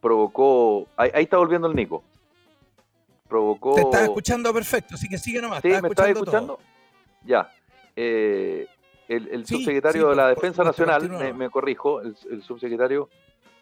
[0.00, 0.86] provocó...
[0.96, 2.02] Ahí, está volviendo el Nico.
[3.28, 3.74] Provocó...
[3.74, 5.60] Te estás escuchando perfecto, así que sigue nomás.
[5.60, 5.68] ¿Sí?
[5.68, 6.58] ¿Me estás escuchando?
[7.24, 7.50] Ya.
[7.94, 13.10] el, subsecretario de la Defensa Nacional, me, corrijo, el subsecretario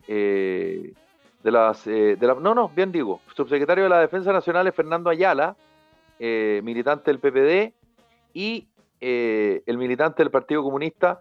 [0.06, 0.92] eh,
[1.42, 4.74] de las, eh, de la, no, no, bien digo, subsecretario de la Defensa Nacional es
[4.74, 5.56] Fernando Ayala,
[6.18, 7.74] eh, militante del PPD,
[8.32, 8.68] y
[9.00, 11.20] el militante del Partido Comunista,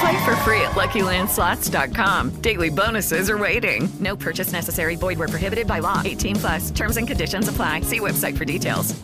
[0.00, 2.40] Play for free at LuckyLandSlots.com.
[2.40, 3.86] Daily bonuses are waiting.
[4.00, 4.96] No purchase necessary.
[4.96, 6.00] Void where prohibited by law.
[6.02, 6.70] 18 plus.
[6.70, 7.82] Terms and conditions apply.
[7.82, 8.94] See website for details.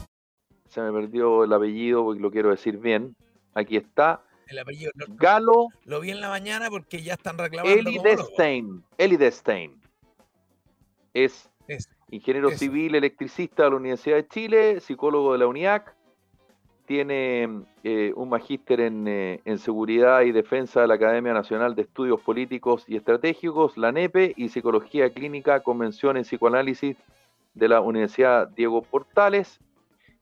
[0.70, 3.14] Se me perdió el apellido porque lo quiero decir bien.
[3.54, 4.22] Aquí está.
[4.48, 4.90] El apellido.
[4.94, 5.68] Lo, Galo.
[5.84, 7.78] Lo vi en la mañana porque ya están reclamando.
[7.78, 8.82] Eli Destein.
[8.96, 9.78] Eli Destein.
[11.12, 12.58] Es, es ingeniero es.
[12.58, 15.95] civil electricista de la Universidad de Chile, psicólogo de la UNIAC
[16.86, 22.20] tiene eh, un magíster eh, en, seguridad y defensa de la Academia Nacional de Estudios
[22.20, 26.96] Políticos y Estratégicos, la NEPE, y psicología clínica, convención en psicoanálisis
[27.54, 29.60] de la Universidad Diego Portales.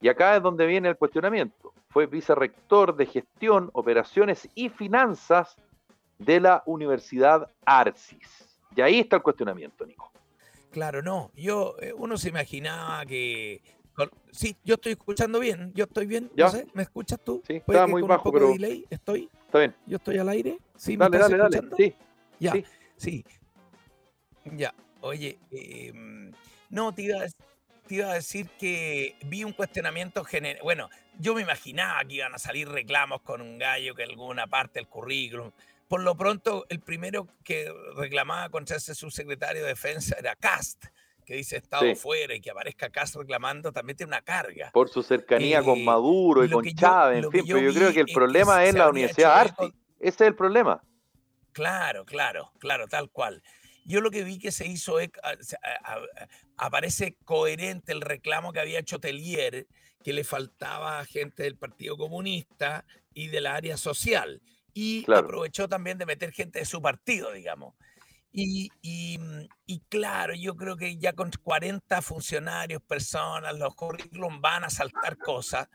[0.01, 1.73] Y acá es donde viene el cuestionamiento.
[1.91, 5.57] Fue vicerrector de gestión, operaciones y finanzas
[6.19, 8.59] de la Universidad Arcis.
[8.75, 10.11] Y ahí está el cuestionamiento, Nico.
[10.71, 11.31] Claro, no.
[11.37, 13.63] Yo, eh, uno se imaginaba que
[14.31, 15.73] Sí, yo estoy escuchando bien.
[15.75, 16.31] Yo estoy bien.
[16.37, 17.43] No sé, ¿me escuchas tú?
[17.47, 18.49] Sí, está muy bajo, pero.
[18.49, 19.29] delay estoy.
[19.47, 19.75] Está bien.
[19.87, 20.59] Yo estoy al aire.
[20.77, 21.61] Sí, dale, dale, dale.
[21.77, 21.95] Sí.
[22.41, 22.53] Ya,
[22.97, 23.25] sí.
[24.45, 26.33] Ya, oye, em,
[26.69, 27.27] no, te iba, a,
[27.87, 30.61] te iba, a, decir que vi un cuestionamiento general.
[30.63, 34.81] Bueno, yo me imaginaba que iban a salir reclamos con un gallo que alguna parte
[34.81, 35.53] del currículum.
[35.89, 40.87] Por lo pronto, el primero que reclamaba contra ese subsecretario de Defensa era Cast
[41.25, 44.71] que dice Estado fuera y que aparezca acá reclamando, también tiene una carga.
[44.73, 48.01] Por su cercanía con eh, Maduro y con Chávez, en fin, pero yo creo que
[48.01, 49.73] el problema es, la Universidad Arti.
[49.99, 50.83] Ese es el problema.
[51.53, 53.43] Claro, claro, claro, tal cual.
[53.85, 55.11] Yo lo que vi que se hizo es,
[56.57, 59.67] aparece coherente el reclamo que había hecho Telier,
[60.03, 64.43] que le faltaba gente del Partido Comunista y del área social.
[64.73, 67.75] Y aprovechó también de meter gente de su partido, digamos.
[68.37, 74.65] Y, mm, y, claro, yo creo que ya con 40 funcionarios, personas, los currículum van
[74.65, 75.69] a saltar cosas.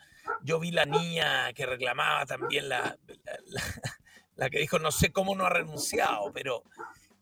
[0.43, 2.98] Yo vi la niña que reclamaba también, la,
[4.36, 6.63] la, que dijo, no sé cómo no ha renunciado, pero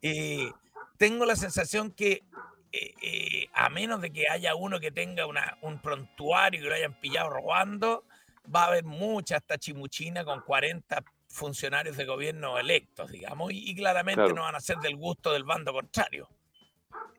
[0.02, 0.50] eh,
[0.96, 2.24] tengo la sensación que
[2.72, 6.74] eh, eh, a menos de que haya uno que tenga una, un prontuario y lo
[6.74, 8.04] hayan pillado robando,
[8.52, 14.32] va a haber mucha esta chimuchina con 40 funcionarios de gobierno electos, digamos, y, claramente
[14.32, 16.28] no van a ser del gusto del bando contrario.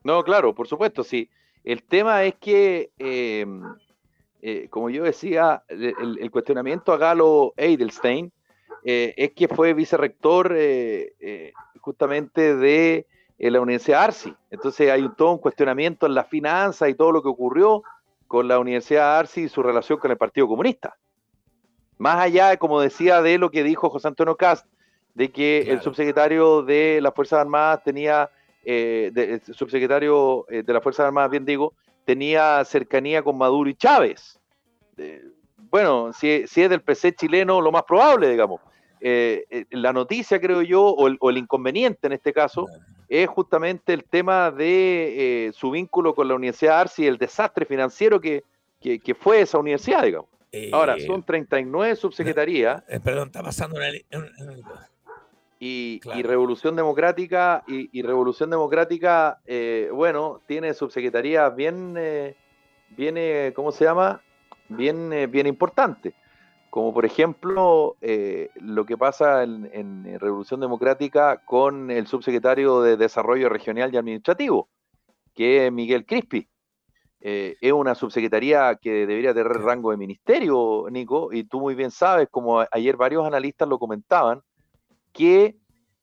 [0.03, 1.29] No, claro, por supuesto, sí.
[1.63, 3.63] El tema es que, em,
[4.41, 8.31] eh, como yo decía, el, cuestionamiento a Galo Edelstein
[8.83, 13.05] eh, es que fue vicerrector eh, justamente de
[13.37, 14.33] la Universidad Arci.
[14.49, 17.83] Entonces hay un, todo un cuestionamiento en la finanza y todo lo que ocurrió
[18.27, 20.97] con la Universidad Arci y su relación con el Partido Comunista.
[21.99, 24.65] Más allá, como decía, de lo que dijo José Antonio Cast,
[25.15, 28.29] de que el subsecretario de las Fuerzas Armadas tenía,
[28.63, 31.73] eh, el subsecretario eh, de las Fuerzas Armadas, bien digo,
[32.05, 34.39] tenía cercanía con Maduro y Chávez.
[35.69, 38.61] bueno, si, es del PC chileno, lo más probable, digamos.
[39.01, 42.65] Eh, la noticia, creo yo, o el, inconveniente en este caso,
[43.09, 48.21] es justamente el tema de su vínculo con la Universidad Arci y el desastre financiero
[48.21, 48.45] que,
[48.79, 50.38] que fue esa universidad, digamos.
[50.71, 52.83] Ahora, son 39 subsecretarías.
[52.87, 53.87] Eh, perdón, está pasando una,
[55.59, 56.19] Y, Claro.
[56.19, 62.35] y Revolución Democrática, y, y Revolución Democrática, eh, bueno, tiene subsecretarías bien, eh,
[62.95, 64.21] bien eh, ¿cómo se llama?
[64.69, 66.13] Bien, eh, bien importantes.
[66.69, 72.95] Como por ejemplo eh, lo que pasa en, en Revolución Democrática con el subsecretario de
[72.95, 74.69] Desarrollo Regional y Administrativo,
[75.33, 76.47] que es Miguel Crispi.
[77.21, 81.91] Eh, es una subsecretaría que debería tener rango de ministerio, Nico, y tú muy bien
[81.91, 84.41] sabes, como ayer varios analistas lo comentaban,
[85.11, 85.57] que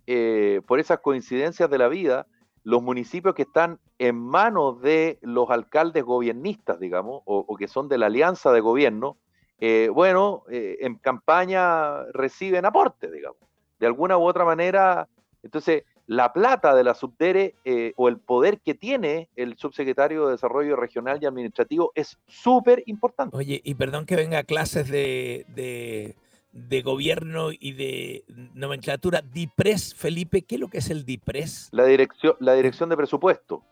[0.07, 2.27] eh, por esas coincidencias de la vida,
[2.65, 7.89] los municipios que están en manos de los alcaldes gobiernistas, digamos, o, o que son
[7.89, 9.17] de la alianza de gobierno,
[9.59, 13.39] eh, bueno, en campaña reciben aporte, digamos.
[13.79, 15.09] De alguna u otra manera,
[15.43, 20.33] entonces, la plata de la subdere eh, o el poder que tiene el subsecretario de
[20.33, 23.37] Desarrollo Regional y Administrativo es súper importante.
[23.37, 26.15] Oye, y perdón que venga a clases de, de,
[26.53, 29.21] de gobierno y de nomenclatura.
[29.21, 31.71] DIPRES, Felipe, ¿qué es lo que es el DIPRES?
[31.73, 33.65] La dirección, la dirección de presupuesto.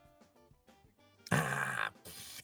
[1.31, 1.93] Ah,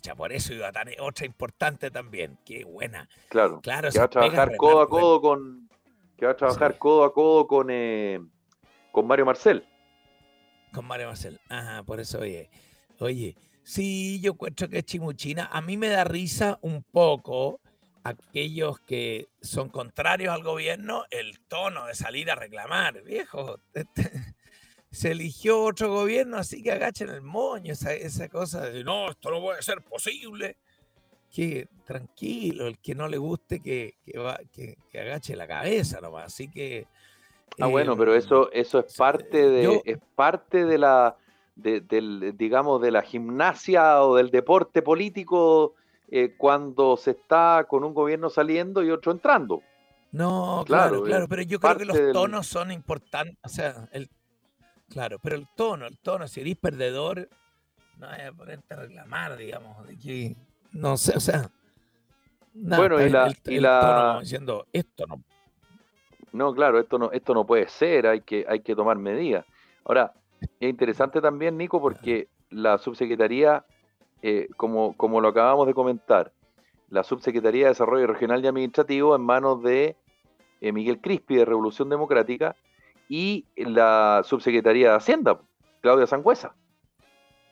[0.03, 2.39] ya por eso iba a tener otra importante también.
[2.45, 3.09] Qué buena.
[3.29, 5.69] Claro, Claro, que va a trabajar codo a codo con
[6.17, 6.79] que va a trabajar Sí.
[6.79, 8.21] codo a codo con eh,
[8.93, 9.65] con Mario Marcel.
[10.73, 11.41] Con Mario Marcel.
[11.49, 12.49] Ajá, por eso, oye.
[12.99, 15.49] Oye, sí, yo encuentro que es chimuchina.
[15.53, 17.61] A mí me da risa un poco
[18.05, 23.03] aquellos que son contrarios al gobierno, el tono de salir a reclamar.
[23.03, 24.11] Viejo, este,
[24.91, 29.31] se eligió otro gobierno, así que agachen el moño, esa, esa cosa de no, esto
[29.31, 30.57] no puede ser posible.
[31.31, 36.01] Que tranquilo, el que no le guste que, que, va- que- que agache la cabeza
[36.01, 36.27] nomás.
[36.27, 36.87] Así que.
[37.59, 41.17] Ah, bueno, pero em, eso eso es parte de yo- es parte de la
[41.57, 45.75] de, del digamos de la gimnasia o del deporte político
[46.09, 49.63] eh, cuando se está con un gobierno saliendo y otro entrando.
[50.13, 54.09] No, Claro, claro, pero yo creo que los del- tonos son importantes, o sea, el,
[54.89, 57.29] claro, pero el tono, el tono, si eres perdedor,
[57.99, 60.37] no es a ponerte a reclamar, digamos, de que,
[60.73, 61.49] no sé, o sea,
[62.55, 65.23] nada, Bueno, y la- el, y el la- tono diciendo, esto no,
[66.33, 69.45] No, claro, esto no, esto no puede ser, hay que, hay que tomar medidas.
[69.85, 73.65] Ahora, es interesante también, Nico, porque la subsecretaría,
[74.23, 76.33] eh, como, como lo acabamos de comentar,
[76.89, 79.97] la subsecretaría de Desarrollo Regional y Administrativo en manos de
[80.61, 82.57] eh, Miguel Crispi de Revolución Democrática
[83.09, 85.41] y la subsecretaría de Hacienda,
[85.81, 86.55] Claudia Sangüesa.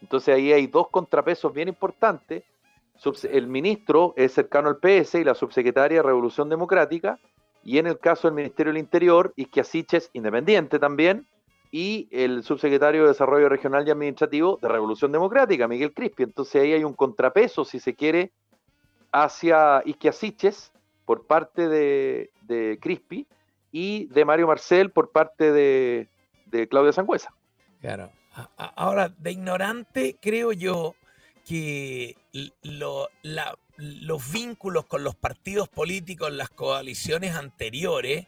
[0.03, 2.45] Entonces ahí hay dos contrapesos bien importantes.
[3.31, 7.19] El ministro es cercano al PS y la subsecretaria de Revolución Democrática,
[7.69, 11.27] y en el caso del Ministerio del Interior, Isquiasiches, independiente también,
[11.71, 16.23] y el subsecretario de Desarrollo Regional y Administrativo de Revolución Democrática, Miguel Crispi.
[16.23, 18.33] Entonces ahí hay un contrapeso, si se quiere,
[19.13, 20.73] hacia Isquiasiches
[21.05, 23.27] por parte de, Crispi
[23.71, 26.09] y de Mario Marcel por parte de,
[26.47, 27.35] de Claudia Sangüesa.
[27.83, 28.11] claro.
[28.57, 30.95] Ahora, de ignorante, creo yo
[31.49, 38.27] que l- lo- la- los vínculos con los partidos políticos, las coaliciones anteriores,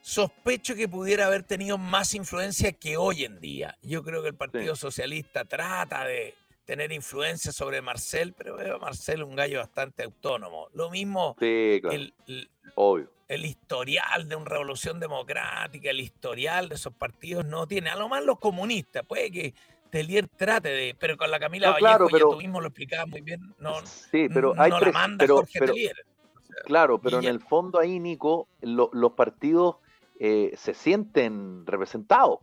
[0.00, 3.76] sospecho que pudiera haber tenido más influencia que hoy en día.
[3.82, 6.34] Yo creo que el Partido Socialista trata de
[6.64, 10.68] tener influencia sobre Marcel, pero veo a Marcel un gallo bastante autónomo.
[10.74, 13.10] Lo mismo Sí, claro, el, el- obvio.
[13.28, 17.90] el historial de una revolución democrática, el historial de esos partidos no tiene.
[17.90, 19.54] A lo más los comunistas, puede que
[19.94, 22.66] Telier trate de, pero con la Camila No, Vallejo claro, ya pero- tú mismo lo
[22.66, 25.96] explicabas muy bien, no, sí, pero hay no la manda pero- Jorge pero- Telier.
[26.64, 29.76] Claro, pero en ya- el fondo ahí, Nico, lo- los partidos
[30.18, 32.38] eh, se sienten representados.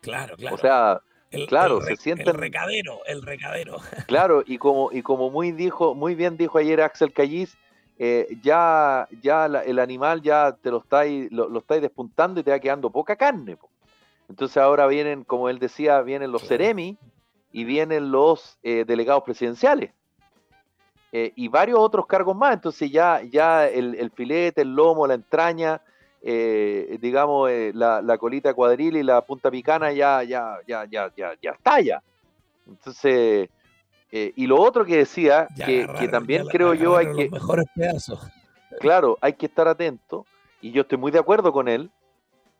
[0.00, 0.54] Claro, claro.
[0.54, 3.76] O sea, el, claro, el se sienten- el recadero, el recadero.
[4.08, 7.56] claro, y como, y como muy dijo, muy bien dijo ayer Axel Callis,
[7.98, 12.42] eh, ya, ya la- el animal ya te lo estáis, lo, lo estáis despuntando y
[12.42, 13.56] te va quedando poca carne.
[13.56, 13.68] po.
[14.32, 16.48] Entonces ahora vienen, como él decía, vienen los.
[16.48, 16.96] Ceremi
[17.52, 19.92] y vienen los eh, delegados presidenciales.
[21.12, 22.54] Eh, y varios otros cargos más.
[22.54, 25.82] Entonces ya, ya el, el filete, el lomo, la entraña,
[26.22, 31.12] eh, digamos, eh, la, la colita cuadril y la punta picana ya, ya, ya, ya,
[31.14, 32.02] ya, ya está ya.
[32.66, 33.50] Entonces,
[34.10, 37.32] eh, y lo otro que decía, Ya que, que también creo yo hay que, los
[37.32, 38.26] mejores pedazos.
[38.80, 40.24] claro, hay que estar atento,
[40.62, 41.90] y yo estoy muy de acuerdo con él,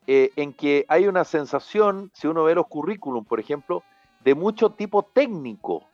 [0.06, 3.82] eh, en que hay una sensación, si uno ve los currículum, por ejemplo,
[4.24, 5.84] de mucho tipo técnico,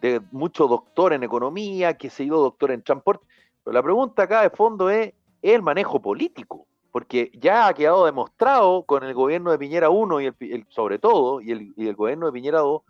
[0.00, 3.24] de mucho doctor en economía, que se yo, doctor en transporte.
[3.62, 5.08] Pero la pregunta acá de fondo es,
[5.42, 6.66] ¿es el manejo político?
[6.90, 10.98] Porque ya ha quedado demostrado con el gobierno de Piñera 1 y el, el- sobre
[10.98, 12.82] todo, y el, y el gobierno de Piñera 2,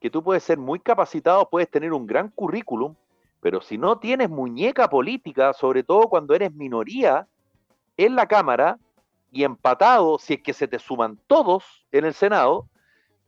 [0.00, 2.94] que tú puedes ser muy capacitado, puedes tener un gran currículum,
[3.40, 7.26] pero si no tienes muñeca política, sobre todo cuando eres minoría
[7.96, 8.78] en la Cámara
[9.36, 11.62] y empatado, si es que se te suman todos
[11.92, 12.70] en el Senado,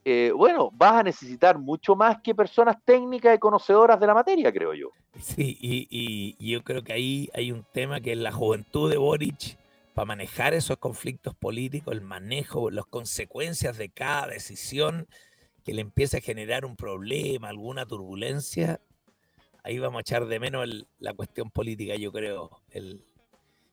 [0.06, 4.50] eh, bueno, vas a necesitar mucho más que personas técnicas y conocedoras de la materia,
[4.50, 4.90] creo yo.
[5.20, 9.58] Sí, y, yo creo que ahí hay un tema que es la juventud de Boric
[9.92, 15.08] para manejar esos conflictos políticos, el manejo, las consecuencias de cada decisión
[15.62, 18.80] que le empieza a generar un problema, alguna turbulencia,
[19.62, 20.66] ahí vamos a echar de menos
[21.00, 22.62] la cuestión política, yo creo.
[22.70, 23.04] El,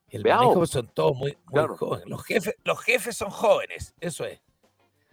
[0.10, 2.08] el manejo son todos muy, jóvenes.
[2.08, 4.42] Los jefes, los jefes son jóvenes, eso es.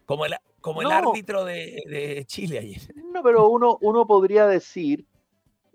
[0.07, 2.95] Como el, como el árbitro de, Chile ayer.
[3.12, 5.07] No, pero uno, uno podría decir,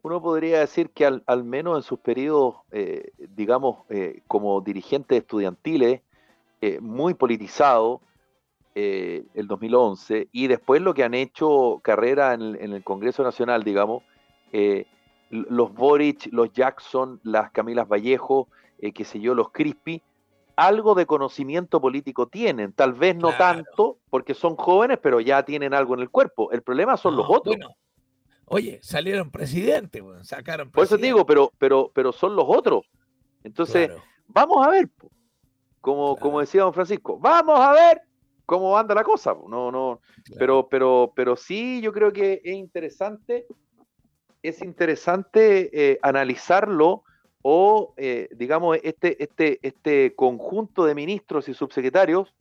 [0.02, 6.02] uno podría decir que al, menos en sus periodos, eh, digamos, eh, como dirigentes estudiantiles,
[6.62, 8.02] eh, muy politizado,
[8.80, 14.04] el 2011, y después lo que han hecho carrera en el, Congreso Nacional, digamos,
[15.30, 18.48] los Boric, los Jackson, las Camilas Vallejo,
[18.80, 20.02] qué sé yo, los Crispy,
[20.58, 25.74] algo de conocimiento político tienen, tal vez no tanto, porque son jóvenes, pero ya tienen
[25.74, 26.52] algo en el cuerpo.
[26.52, 27.56] El problema son los otros.
[28.46, 32.86] oye, salieron presidentes, sacaron Por eso digo, pero, pero, pero son los otros.
[33.44, 33.92] Entonces,
[34.28, 34.90] vamos a ver,
[35.80, 38.02] como, como decía don Francisco, vamos a ver
[38.48, 39.36] cómo anda la cosa.
[39.48, 40.02] No, no,
[40.40, 43.46] pero, pero, pero sí, yo creo que es interesante,
[44.44, 47.04] es interesante eh, analizarlo
[47.42, 52.34] o, eh, digamos, este, este, este conjunto de ministros y subsecretarios,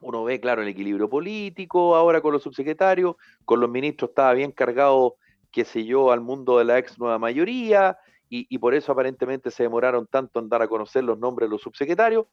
[0.00, 4.52] uno ve, claro, el equilibrio político ahora con los subsecretarios, con los ministros estaba bien
[4.52, 5.16] cargado,
[5.50, 7.98] qué sé yo, al mundo de la ex nueva mayoría,
[8.34, 11.60] y, por eso aparentemente se demoraron tanto en dar a conocer los nombres de los
[11.60, 12.24] subsecretarios,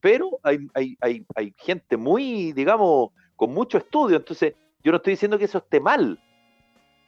[0.00, 5.12] pero hay, hay, hay, hay gente muy, digamos, con mucho estudio, entonces yo no estoy
[5.12, 6.18] diciendo que eso esté mal,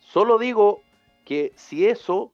[0.05, 0.83] solo digo
[1.25, 2.33] que si eso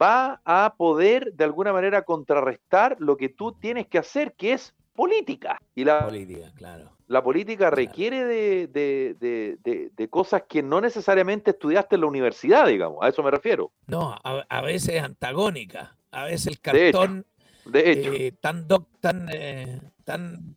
[0.00, 4.74] va a poder de alguna manera contrarrestar lo que tú tienes que hacer, que es
[4.94, 5.58] política.
[5.74, 6.90] Y la política, claro.
[7.06, 13.22] La política requiere de, cosas que no necesariamente estudiaste en la universidad, digamos, a eso
[13.22, 13.72] me refiero.
[13.86, 17.26] No, a, veces antagónica, a veces el cartón
[17.66, 18.66] de hecho, eh, tan,
[19.00, 20.56] tan, eh, tan,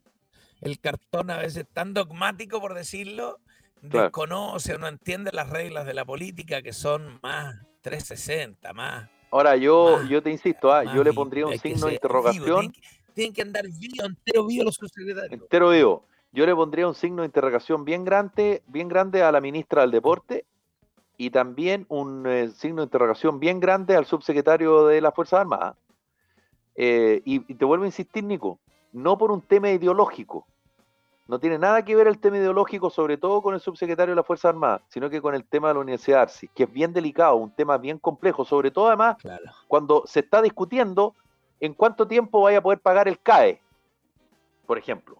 [0.60, 3.40] el cartón a veces tan dogmático, por decirlo,
[3.82, 9.08] desconoce o no entiende las reglas de la política que son más 360, más.
[9.30, 12.72] Ahora, yo, yo te insisto, ah, yo le pondría un signo de interrogación.
[13.14, 15.32] Tienen que, andar vivo, entero vivo los subsecretarios.
[15.42, 16.04] Entero vivo.
[16.32, 19.90] Yo le pondría un signo de interrogación bien grande, bien grande a la ministra del
[19.90, 20.44] Deporte
[21.16, 25.76] y también un eh, signo de interrogación bien grande al subsecretario de las Fuerzas Armadas.
[26.76, 28.60] Eh, y, te vuelvo a insistir, Nico,
[28.92, 30.46] no por un tema ideológico,
[31.28, 34.22] no tiene nada que ver el tema ideológico, sobre todo con el subsecretario de la
[34.22, 37.36] Fuerza Armada, sino que con el tema de la Universidad Arcis, que es bien delicado,
[37.36, 39.18] un tema bien complejo, sobre todo además
[39.68, 41.14] cuando se está discutiendo
[41.60, 43.60] en cuánto tiempo vaya a poder pagar el CAE,
[44.66, 45.18] por ejemplo.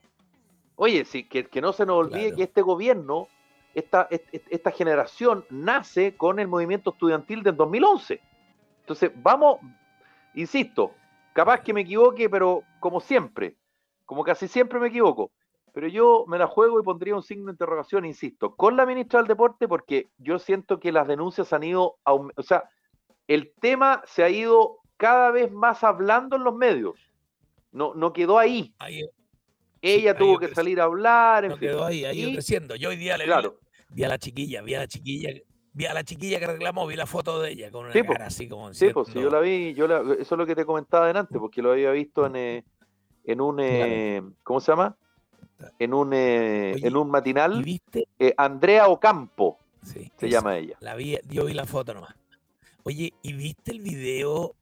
[0.77, 3.29] Oye, sí, que, no se nos olvide que este gobierno,
[3.75, 8.19] esta, esta generación, nace con el movimiento estudiantil del 2011.
[8.81, 9.59] Entonces, vamos,
[10.35, 10.93] insisto,
[11.35, 13.57] capaz que me equivoque, pero como siempre,
[14.07, 15.31] como casi siempre me equivoco
[15.73, 19.21] pero yo me la juego y pondría un signo de interrogación, insisto, con la ministra
[19.21, 22.65] del Deporte, porque yo siento que las denuncias han ido, a, o sea,
[23.27, 26.99] el tema se ha ido cada vez más hablando en los medios.
[27.73, 28.75] No, no quedó ahí.
[29.81, 31.49] Ella tuvo que salir a hablar.
[31.49, 32.75] no quedó ahí, ha ido creciendo.
[32.75, 33.59] Yo hoy día le claro.
[33.91, 35.31] vi, a la chiquilla, vi a la chiquilla,
[35.73, 38.49] vi a la chiquilla que reclamó, vi la foto de ella con una cara así
[38.49, 38.73] como.
[38.75, 41.63] Sí, pues yo la vi, yo la, eso es lo que te comentaba adelante, porque
[41.63, 42.65] lo había visto en, eh,
[43.25, 44.97] en un, eh, ¿cómo se llama?
[45.79, 47.65] En un, eh, en un matinal.
[48.19, 50.77] Eh, Andrea Ocampo se llama ella.
[50.81, 52.15] La vi, yo vi la foto nomás.
[52.85, 54.55] Oye, ¿y viste el video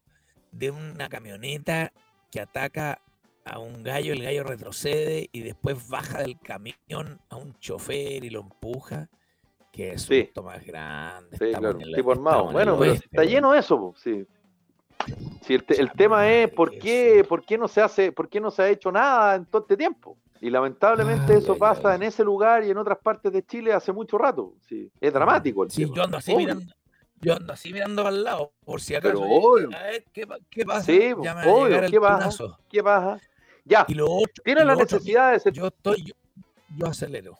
[0.50, 1.92] de una camioneta
[2.30, 3.00] que ataca
[3.44, 8.30] a un gallo, el gallo retrocede y después baja del camión a un chofer y
[8.30, 9.08] lo empuja?
[9.70, 10.30] Que es sí.
[10.42, 11.36] más grande.
[11.36, 12.50] Sí, claro, tipo armado.
[12.50, 14.26] Bueno, pero está lleno de eso, sí.
[15.48, 18.68] el, tema es por qué, por qué no se hace, por qué no se ha
[18.70, 20.16] hecho nada en todo este tiempo.
[20.40, 24.18] Y lamentablemente eso pasa en ese lugar y en otras partes de Chile hace mucho
[24.18, 24.54] rato.
[24.68, 26.72] Sí, es dramático el sí, yo ando así mirando.
[27.20, 29.22] Yo ando así mirando al lado, por si acaso.
[30.12, 30.84] ¿qué, pasa?
[30.84, 32.44] Sí, obvio, ¿qué pasa?
[32.68, 33.20] ¿Qué pasa?
[33.64, 33.84] Ya,
[34.44, 35.52] tienes la necesidad de ser...
[35.52, 36.14] Yo estoy,
[36.76, 37.36] yo, acelero.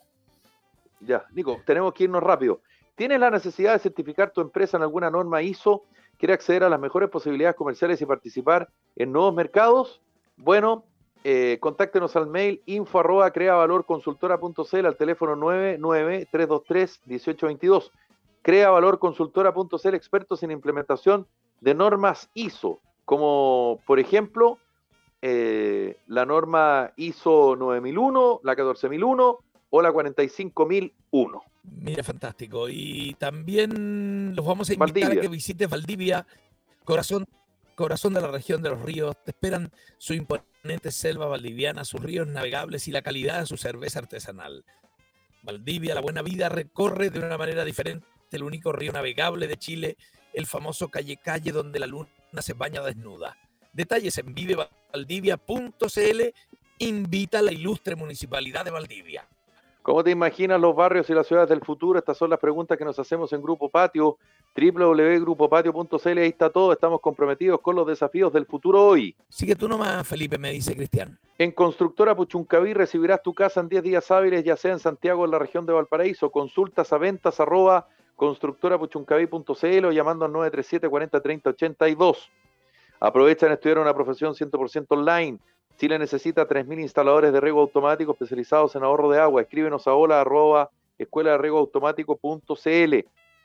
[1.01, 2.63] Ya, Nico, tenemos que irnos rápido.
[2.97, 5.85] ¿Tienes la necesidad de certificar tu empresa en alguna norma ISO?
[6.19, 10.01] ¿Quiere acceder a las mejores posibilidades comerciales y participar en nuevos mercados?
[10.37, 10.85] Bueno,
[11.29, 17.91] eh, contáctenos al mail info arroba creavalorconsultora.cl al teléfono 993231822.
[18.43, 21.27] Creavalorconsultora.cl, expertos en implementación
[21.61, 24.59] de normas ISO, como por ejemplo
[25.21, 29.39] eh, la norma ISO 9001, la 14001
[29.71, 31.43] o la 45001.
[31.65, 32.69] Mira, fantástico.
[32.69, 36.25] Y también los vamos a invitar a que visites Valdivia,
[36.85, 37.27] corazón,
[37.77, 39.15] corazón de la región de los ríos.
[39.25, 44.01] Te esperan su imponente selva valdiviana, sus ríos navegables y la calidad de su cerveza
[44.01, 44.65] artesanal.
[45.45, 49.97] Valdivia, la buena vida, recorre de una manera diferente el único río navegable de Chile,
[50.33, 52.09] el famoso Calle Calle donde la luna
[52.41, 53.39] se baña desnuda.
[53.73, 56.21] Detalles en vivevaldivia.cl.
[56.79, 59.29] Invita a la ilustre municipalidad de Valdivia.
[59.87, 61.97] ¿Cómo te imaginas los barrios y las ciudades del futuro?
[61.97, 64.19] Estas son las preguntas que nos hacemos en Grupo Patio,
[64.57, 66.19] www.grupopatio.cl.
[66.19, 66.73] Ahí está todo.
[66.73, 69.15] Estamos comprometidos con los desafíos del futuro hoy.
[69.29, 71.17] Sigue tú nomás, Felipe, me dice Cristian.
[71.39, 75.25] En Constructora Puchuncaví recibirás tu casa en 10 días hábiles, ya sea en Santiago o
[75.25, 76.33] en la región de Valparaíso.
[76.33, 82.29] Consultas a ventas arroba constructorapuchuncaví.cl o llamando al 937 40 30 82.
[82.99, 85.39] Aprovechan estudiar una profesión 100% online
[85.77, 89.43] Chile necesita 3.000 instaladores de riego automático especializados en ahorro de agua.
[89.43, 92.95] Escríbenos a hola arroba escuela de riego automático.cl.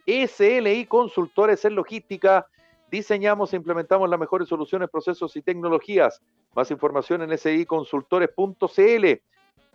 [0.05, 2.47] SLI Consultores en Logística.
[2.89, 6.21] Diseñamos e implementamos las mejores soluciones, procesos y tecnologías.
[6.55, 9.05] Más información en sliconsultores.cl.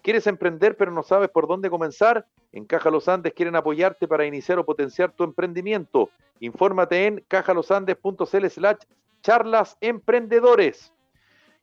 [0.03, 2.27] ¿Quieres emprender pero no sabes por dónde comenzar?
[2.53, 6.09] En Caja Los Andes quieren apoyarte para iniciar o potenciar tu emprendimiento.
[6.41, 8.79] Infórmate en cajalosandes.cl slash
[9.21, 10.93] charlas emprendedores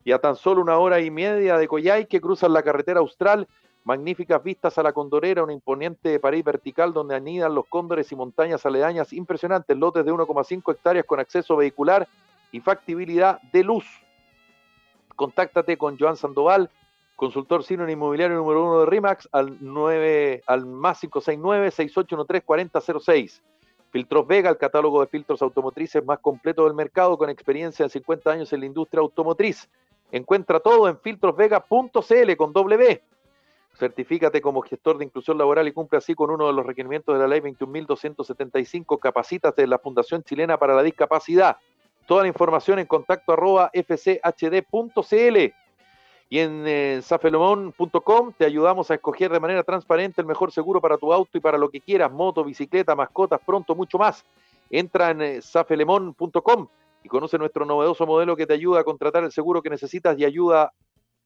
[0.04, 3.48] y a tan solo una hora y media de Coyay que cruzan la carretera austral.
[3.84, 8.64] Magníficas vistas a la Condorera, una imponente pared vertical donde anidan los cóndores y montañas
[8.64, 12.06] aledañas impresionantes, lotes de 1,5 hectáreas con acceso vehicular
[12.52, 13.84] y factibilidad de luz.
[15.16, 16.70] Contáctate con Joan Sandoval,
[17.16, 23.40] consultor cine inmobiliario número uno de RIMAX, al, 9, al más 569-6813-4006.
[23.90, 28.30] Filtros Vega, el catálogo de filtros automotrices más completo del mercado, con experiencia en 50
[28.30, 29.68] años en la industria automotriz.
[30.14, 33.02] Encuentra todo en filtrosvega.cl con W.
[33.76, 37.20] Certifícate como gestor de inclusión laboral y cumple así con uno de los requerimientos de
[37.20, 39.00] la ley 21.275.
[39.00, 41.56] Capacítate en la Fundación Chilena para la Discapacidad.
[42.06, 45.36] Toda la información en contacto arroba fchd.cl
[46.30, 47.02] y en eh,
[48.38, 51.58] te ayudamos a escoger de manera transparente el mejor seguro para tu auto y para
[51.58, 54.24] lo que quieras, moto, bicicleta, mascotas, pronto, mucho más.
[54.70, 55.40] Entra en eh,
[57.04, 60.24] y conoce nuestro novedoso modelo que te ayuda a contratar el seguro que necesitas y
[60.24, 60.72] ayuda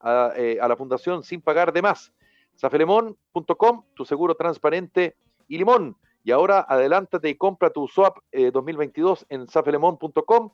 [0.00, 2.12] a, eh, la fundación sin pagar de más.
[2.56, 5.16] Safelemon.com, tu seguro transparente
[5.46, 5.96] y limón.
[6.24, 8.18] Y ahora adelántate y compra tu SWAP
[8.52, 10.50] 2022 eh, en safelemon.com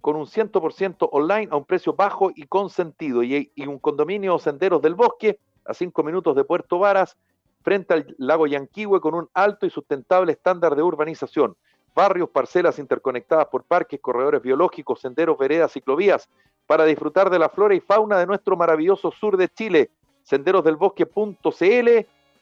[0.00, 4.82] con un 100% online a un precio bajo y consentido y, y un condominio Senderos
[4.82, 7.16] del Bosque a 5 minutos de Puerto Varas
[7.62, 11.56] frente al lago Yanquihue con un alto y sustentable estándar de urbanización
[11.96, 16.28] barrios, parcelas interconectadas por parques, corredores biológicos, senderos, veredas, ciclovías,
[16.66, 19.90] para disfrutar de la flora y fauna de nuestro maravilloso sur de Chile.
[20.22, 21.88] Senderosdelbosque.cl,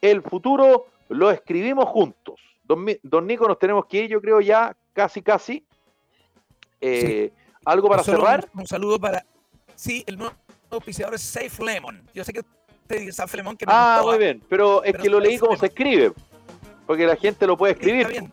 [0.03, 2.41] el futuro lo escribimos juntos.
[2.65, 5.65] Don, Nico, nos tenemos que ir, yo creo ya casi, casi.
[6.81, 7.31] Eh,
[7.65, 8.49] ¿Algo para cerrar?
[8.55, 9.25] Un, saludo para...
[9.77, 10.35] Sí, el nuevo
[10.71, 12.03] auspiciador es Safe Lemon.
[12.13, 15.21] Yo sé que usted dice Safe Lemon que Ah, muy bien, pero es que lo
[15.21, 16.13] leí como se escribe,
[16.87, 18.07] porque la gente lo puede escribir.
[18.07, 18.33] Está bien.